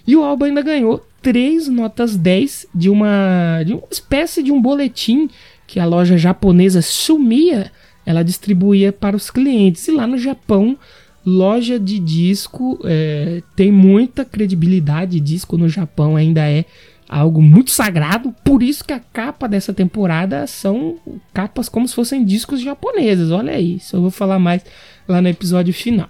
E 0.06 0.16
o 0.16 0.22
álbum 0.22 0.46
ainda 0.46 0.62
ganhou 0.62 1.06
três 1.22 1.68
notas 1.68 2.16
10 2.16 2.66
de 2.74 2.88
uma, 2.88 3.62
de 3.64 3.74
uma 3.74 3.82
espécie 3.90 4.42
de 4.42 4.50
um 4.50 4.60
boletim 4.60 5.28
que 5.66 5.78
a 5.78 5.84
loja 5.84 6.18
japonesa 6.18 6.82
Sumia 6.82 7.70
ela 8.04 8.22
distribuía 8.22 8.92
para 8.92 9.16
os 9.16 9.30
clientes. 9.30 9.86
E 9.86 9.92
lá 9.92 10.06
no 10.06 10.18
Japão, 10.18 10.76
loja 11.24 11.78
de 11.78 11.98
disco 11.98 12.80
é, 12.84 13.42
tem 13.54 13.70
muita 13.70 14.24
credibilidade. 14.24 15.20
Disco 15.20 15.56
no 15.56 15.68
Japão 15.68 16.16
ainda 16.16 16.48
é 16.48 16.64
algo 17.08 17.42
muito 17.42 17.70
sagrado. 17.70 18.34
Por 18.44 18.62
isso 18.62 18.84
que 18.84 18.92
a 18.92 19.00
capa 19.00 19.46
dessa 19.46 19.72
temporada 19.72 20.46
são 20.46 20.96
capas 21.32 21.68
como 21.68 21.86
se 21.86 21.94
fossem 21.94 22.24
discos 22.24 22.60
japoneses. 22.60 23.30
Olha 23.30 23.52
aí, 23.52 23.76
isso 23.76 23.96
eu 23.96 24.00
vou 24.00 24.10
falar 24.10 24.38
mais 24.38 24.64
lá 25.06 25.20
no 25.20 25.28
episódio 25.28 25.74
final. 25.74 26.08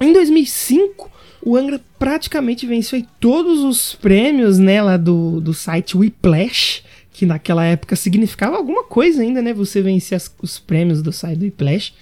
Em 0.00 0.12
2005, 0.12 1.10
o 1.42 1.56
Angra 1.56 1.80
praticamente 1.98 2.66
venceu 2.66 3.04
todos 3.18 3.62
os 3.62 3.94
prêmios 3.94 4.58
né, 4.58 4.98
do, 4.98 5.40
do 5.40 5.54
site 5.54 5.96
Whiplash, 5.96 6.82
que 7.12 7.24
naquela 7.24 7.64
época 7.64 7.96
significava 7.96 8.56
alguma 8.56 8.84
coisa 8.84 9.22
ainda, 9.22 9.40
né? 9.40 9.54
Você 9.54 9.80
vencer 9.80 10.16
as, 10.16 10.34
os 10.42 10.58
prêmios 10.58 11.00
do 11.00 11.12
site 11.12 11.44
Whiplash. 11.44 11.94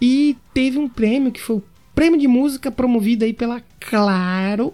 E 0.00 0.36
teve 0.54 0.78
um 0.78 0.88
prêmio 0.88 1.32
que 1.32 1.40
foi 1.40 1.56
o 1.56 1.62
prêmio 1.94 2.18
de 2.18 2.26
música 2.26 2.70
promovido 2.70 3.24
aí 3.24 3.32
pela 3.32 3.62
Claro, 3.78 4.72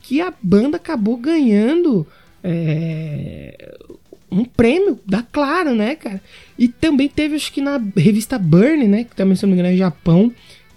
que 0.00 0.20
a 0.20 0.32
banda 0.42 0.76
acabou 0.76 1.16
ganhando 1.16 2.06
é, 2.44 3.74
um 4.30 4.44
prêmio 4.44 4.98
da 5.06 5.22
Claro, 5.22 5.74
né, 5.74 5.94
cara? 5.94 6.22
E 6.58 6.68
também 6.68 7.08
teve, 7.08 7.36
acho 7.36 7.52
que 7.52 7.60
na 7.60 7.80
revista 7.96 8.38
Burn, 8.38 8.86
né? 8.86 9.04
Que 9.04 9.16
também, 9.16 9.34
se 9.34 9.44
não 9.44 9.50
me 9.50 9.54
engano, 9.54 9.74
é 9.74 9.78
Japão 9.78 10.32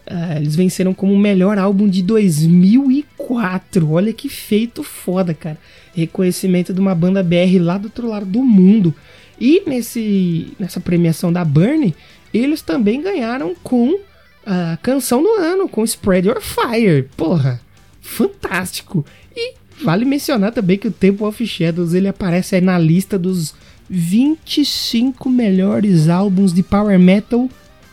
Uh, 0.07 0.37
eles 0.37 0.55
venceram 0.55 0.93
como 0.93 1.13
o 1.13 1.17
melhor 1.17 1.57
álbum 1.57 1.87
de 1.87 2.03
2004. 2.03 3.91
Olha 3.91 4.13
que 4.13 4.29
feito 4.29 4.83
foda, 4.83 5.33
cara. 5.33 5.57
Reconhecimento 5.93 6.73
de 6.73 6.79
uma 6.79 6.93
banda 6.93 7.23
BR 7.23 7.57
lá 7.59 7.77
do 7.77 7.85
outro 7.85 8.07
lado 8.07 8.25
do 8.25 8.43
mundo. 8.43 8.93
E 9.39 9.63
nesse, 9.65 10.53
nessa 10.59 10.79
premiação 10.79 11.33
da 11.33 11.43
Burnie, 11.43 11.95
eles 12.33 12.61
também 12.61 13.01
ganharam 13.01 13.55
com 13.63 13.99
a 14.45 14.77
canção 14.81 15.23
do 15.23 15.29
ano, 15.35 15.67
com 15.67 15.83
Spread 15.83 16.27
Your 16.27 16.41
Fire. 16.41 17.09
Porra, 17.17 17.59
fantástico. 17.99 19.05
E 19.35 19.55
vale 19.83 20.05
mencionar 20.05 20.51
também 20.51 20.77
que 20.77 20.87
o 20.87 20.91
Temple 20.91 21.25
of 21.25 21.45
Shadows 21.45 21.93
ele 21.93 22.07
aparece 22.07 22.55
aí 22.55 22.61
na 22.61 22.77
lista 22.77 23.17
dos 23.17 23.55
25 23.89 25.29
melhores 25.29 26.09
álbuns 26.09 26.53
de 26.53 26.63
power 26.63 26.99
metal 26.99 27.49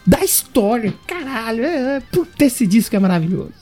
da 0.07 0.25
história. 0.25 0.95
Caralho, 1.07 1.65
é, 1.65 1.97
é, 1.97 2.01
puta, 2.01 2.45
esse 2.45 2.67
disco 2.67 2.95
é 2.97 2.99
maravilhoso. 2.99 3.53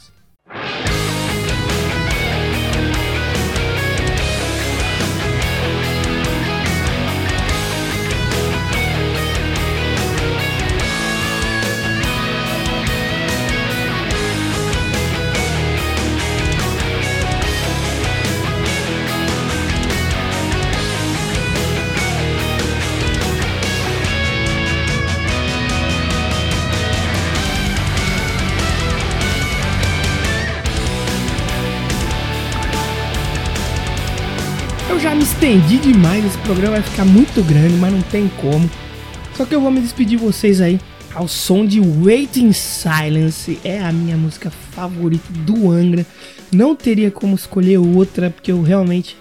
Estendi 35.50 35.78
demais, 35.78 36.24
esse 36.24 36.38
programa 36.38 36.74
vai 36.74 36.82
ficar 36.82 37.04
muito 37.04 37.42
grande, 37.42 37.74
mas 37.74 37.92
não 37.92 38.02
tem 38.02 38.30
como. 38.40 38.70
Só 39.34 39.44
que 39.44 39.52
eu 39.52 39.60
vou 39.60 39.68
me 39.68 39.80
despedir 39.80 40.16
de 40.16 40.24
vocês 40.24 40.60
aí 40.60 40.78
ao 41.12 41.26
som 41.26 41.66
de 41.66 41.80
Waiting 41.80 42.52
Silence. 42.52 43.58
É 43.64 43.80
a 43.80 43.90
minha 43.90 44.16
música 44.16 44.48
favorita 44.48 45.24
do 45.44 45.68
Angra. 45.68 46.06
Não 46.52 46.76
teria 46.76 47.10
como 47.10 47.34
escolher 47.34 47.78
outra, 47.78 48.30
porque 48.30 48.52
eu 48.52 48.62
realmente 48.62 49.16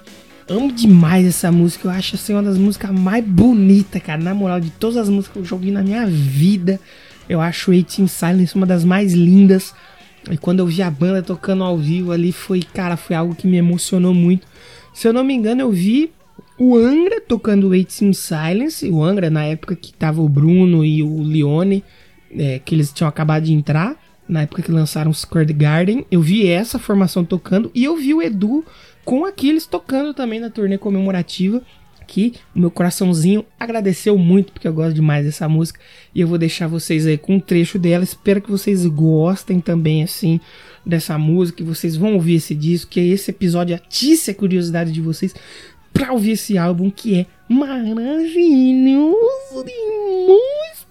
amo 0.48 0.72
demais 0.72 1.26
essa 1.26 1.52
música. 1.52 1.88
Eu 1.88 1.92
acho 1.92 2.14
assim 2.14 2.34
uma 2.34 2.44
das 2.44 2.60
músicas 2.60 2.92
mais 2.92 3.26
bonitas, 3.26 4.00
cara. 4.00 4.22
Na 4.22 4.36
moral, 4.36 4.60
de 4.60 4.70
todas 4.70 4.98
as 4.98 5.10
músicas 5.10 5.34
que 5.34 5.40
eu 5.40 5.46
joguei 5.46 5.72
na 5.72 5.82
minha 5.82 6.06
vida, 6.06 6.80
eu 7.28 7.42
acho 7.42 7.72
Waiting 7.72 8.06
Silence 8.06 8.54
uma 8.54 8.68
das 8.68 8.84
mais 8.84 9.14
lindas. 9.14 9.74
E 10.30 10.38
quando 10.38 10.60
eu 10.60 10.68
vi 10.68 10.84
a 10.84 10.92
banda 10.92 11.24
tocando 11.24 11.64
ao 11.64 11.76
vivo 11.76 12.12
ali, 12.12 12.32
foi, 12.32 12.62
cara, 12.62 12.96
foi 12.96 13.16
algo 13.16 13.34
que 13.34 13.48
me 13.48 13.58
emocionou 13.58 14.14
muito. 14.14 14.46
Se 14.94 15.08
eu 15.08 15.14
não 15.14 15.24
me 15.24 15.34
engano, 15.34 15.62
eu 15.62 15.72
vi 15.72 16.12
o 16.60 16.76
Angra 16.76 17.22
tocando 17.22 17.70
Waits 17.70 18.02
in 18.02 18.14
Silence. 18.14 18.88
O 18.90 19.02
Angra, 19.02 19.30
na 19.30 19.46
época 19.46 19.76
que 19.76 19.94
tava 19.94 20.22
o 20.22 20.28
Bruno 20.28 20.84
e 20.84 21.02
o 21.02 21.24
Leone, 21.24 21.84
é, 22.32 22.60
que 22.60 22.76
eles 22.76 22.92
tinham 22.92 23.08
acabado 23.08 23.46
de 23.46 23.54
entrar, 23.54 23.96
na 24.28 24.42
época 24.42 24.62
que 24.62 24.72
lançaram 24.72 25.14
Squared 25.14 25.54
Garden. 25.54 26.06
Eu 26.12 26.22
vi 26.22 26.48
essa 26.48 26.78
formação 26.78 27.24
tocando 27.24 27.72
e 27.74 27.86
eu 27.86 27.96
vi 27.96 28.14
o 28.14 28.22
Edu 28.22 28.66
com 29.06 29.26
aqueles 29.26 29.66
tocando 29.66 30.14
também 30.14 30.40
na 30.40 30.50
turnê 30.50 30.78
comemorativa. 30.78 31.64
Que 32.06 32.34
o 32.56 32.60
meu 32.60 32.72
coraçãozinho 32.72 33.46
agradeceu 33.60 34.18
muito, 34.18 34.52
porque 34.52 34.68
eu 34.68 34.74
gosto 34.74 34.96
demais 34.96 35.24
dessa 35.24 35.48
música. 35.48 35.80
E 36.14 36.20
eu 36.20 36.28
vou 36.28 36.40
deixar 36.40 36.68
vocês 36.68 37.06
aí 37.06 37.20
com 37.20 37.36
um 37.36 37.40
trecho 37.40 37.78
dela. 37.78 38.04
Espero 38.04 38.42
que 38.42 38.50
vocês 38.50 38.84
gostem 38.88 39.62
também, 39.62 40.02
assim 40.02 40.40
dessa 40.86 41.18
música, 41.18 41.64
vocês 41.64 41.96
vão 41.96 42.16
ouvir 42.16 42.36
esse 42.36 42.56
disco, 42.56 42.92
que 42.92 43.00
esse 43.00 43.30
episódio 43.32 43.76
atice 43.76 44.32
a 44.32 44.34
curiosidade 44.34 44.92
de 44.92 45.02
vocês 45.02 45.36
para 45.94 46.12
ouvir 46.14 46.32
esse 46.32 46.58
álbum 46.58 46.90
que 46.90 47.20
é 47.20 47.26
maravilhoso 47.48 49.16
demais. 49.66 50.88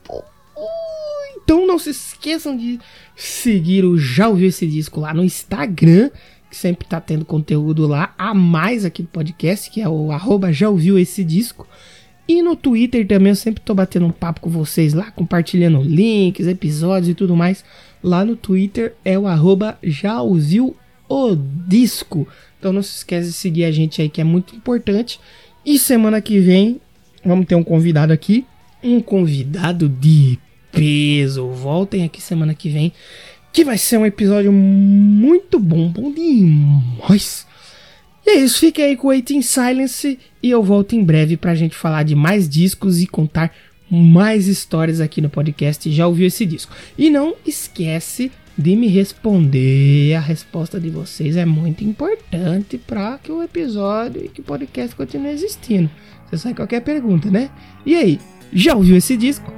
Então 1.42 1.66
não 1.66 1.78
se 1.78 1.90
esqueçam 1.90 2.56
de 2.56 2.78
seguir 3.16 3.84
o 3.84 3.96
Já 3.96 4.28
Ouviu 4.28 4.48
Esse 4.48 4.66
Disco 4.66 5.00
lá 5.00 5.14
no 5.14 5.24
Instagram, 5.24 6.10
que 6.50 6.56
sempre 6.56 6.86
tá 6.86 7.00
tendo 7.00 7.24
conteúdo 7.24 7.86
lá, 7.86 8.14
a 8.18 8.34
mais 8.34 8.84
aqui 8.84 9.02
do 9.02 9.08
podcast, 9.08 9.70
que 9.70 9.80
é 9.80 9.88
o 9.88 10.12
arroba 10.12 10.52
Já 10.52 10.68
Ouviu 10.68 10.98
Esse 10.98 11.24
Disco. 11.24 11.66
E 12.26 12.42
no 12.42 12.54
Twitter 12.54 13.06
também 13.06 13.30
eu 13.30 13.36
sempre 13.36 13.62
tô 13.64 13.74
batendo 13.74 14.04
um 14.04 14.10
papo 14.10 14.40
com 14.40 14.50
vocês 14.50 14.92
lá, 14.92 15.10
compartilhando 15.10 15.80
links, 15.80 16.46
episódios 16.46 17.08
e 17.08 17.14
tudo 17.14 17.34
mais 17.34 17.64
lá 18.02 18.24
no 18.24 18.36
Twitter 18.36 18.94
é 19.04 19.18
o 19.18 19.26
arroba 19.26 19.78
o 21.08 21.34
disco. 21.34 22.26
Então 22.58 22.72
não 22.72 22.82
se 22.82 22.96
esquece 22.96 23.28
de 23.28 23.34
seguir 23.34 23.64
a 23.64 23.70
gente 23.70 24.02
aí 24.02 24.08
que 24.08 24.20
é 24.20 24.24
muito 24.24 24.54
importante. 24.54 25.20
E 25.64 25.78
semana 25.78 26.20
que 26.20 26.38
vem 26.38 26.80
vamos 27.24 27.46
ter 27.46 27.54
um 27.54 27.64
convidado 27.64 28.12
aqui, 28.12 28.44
um 28.82 29.00
convidado 29.00 29.88
de 29.88 30.38
peso. 30.72 31.48
Voltem 31.48 32.04
aqui 32.04 32.20
semana 32.20 32.54
que 32.54 32.68
vem, 32.68 32.92
que 33.52 33.64
vai 33.64 33.78
ser 33.78 33.98
um 33.98 34.06
episódio 34.06 34.52
muito 34.52 35.58
bom, 35.58 35.88
bom 35.88 36.12
demais. 36.12 37.46
E 38.26 38.30
é 38.30 38.34
isso, 38.40 38.60
fique 38.60 38.82
aí 38.82 38.96
com 38.96 39.08
Waiting 39.08 39.42
Silence 39.42 40.18
e 40.42 40.50
eu 40.50 40.62
volto 40.62 40.94
em 40.94 41.02
breve 41.02 41.36
pra 41.36 41.54
gente 41.54 41.74
falar 41.74 42.02
de 42.02 42.14
mais 42.14 42.48
discos 42.48 43.00
e 43.00 43.06
contar 43.06 43.54
mais 43.90 44.46
histórias 44.46 45.00
aqui 45.00 45.20
no 45.20 45.30
podcast. 45.30 45.90
Já 45.90 46.06
ouviu 46.06 46.26
esse 46.26 46.44
disco? 46.44 46.74
E 46.96 47.08
não 47.08 47.34
esquece 47.46 48.30
de 48.58 48.74
me 48.74 48.88
responder. 48.88 50.14
A 50.14 50.20
resposta 50.20 50.80
de 50.80 50.90
vocês 50.90 51.36
é 51.36 51.46
muito 51.46 51.84
importante 51.84 52.76
para 52.76 53.16
que 53.18 53.30
o 53.30 53.42
episódio 53.42 54.24
e 54.24 54.28
que 54.28 54.40
o 54.40 54.44
podcast 54.44 54.96
continue 54.96 55.30
existindo. 55.30 55.88
Você 56.28 56.38
sabe 56.38 56.56
qualquer 56.56 56.76
é 56.76 56.80
pergunta, 56.80 57.30
né? 57.30 57.50
E 57.86 57.94
aí, 57.94 58.20
já 58.52 58.74
ouviu 58.74 58.96
esse 58.96 59.16
disco? 59.16 59.57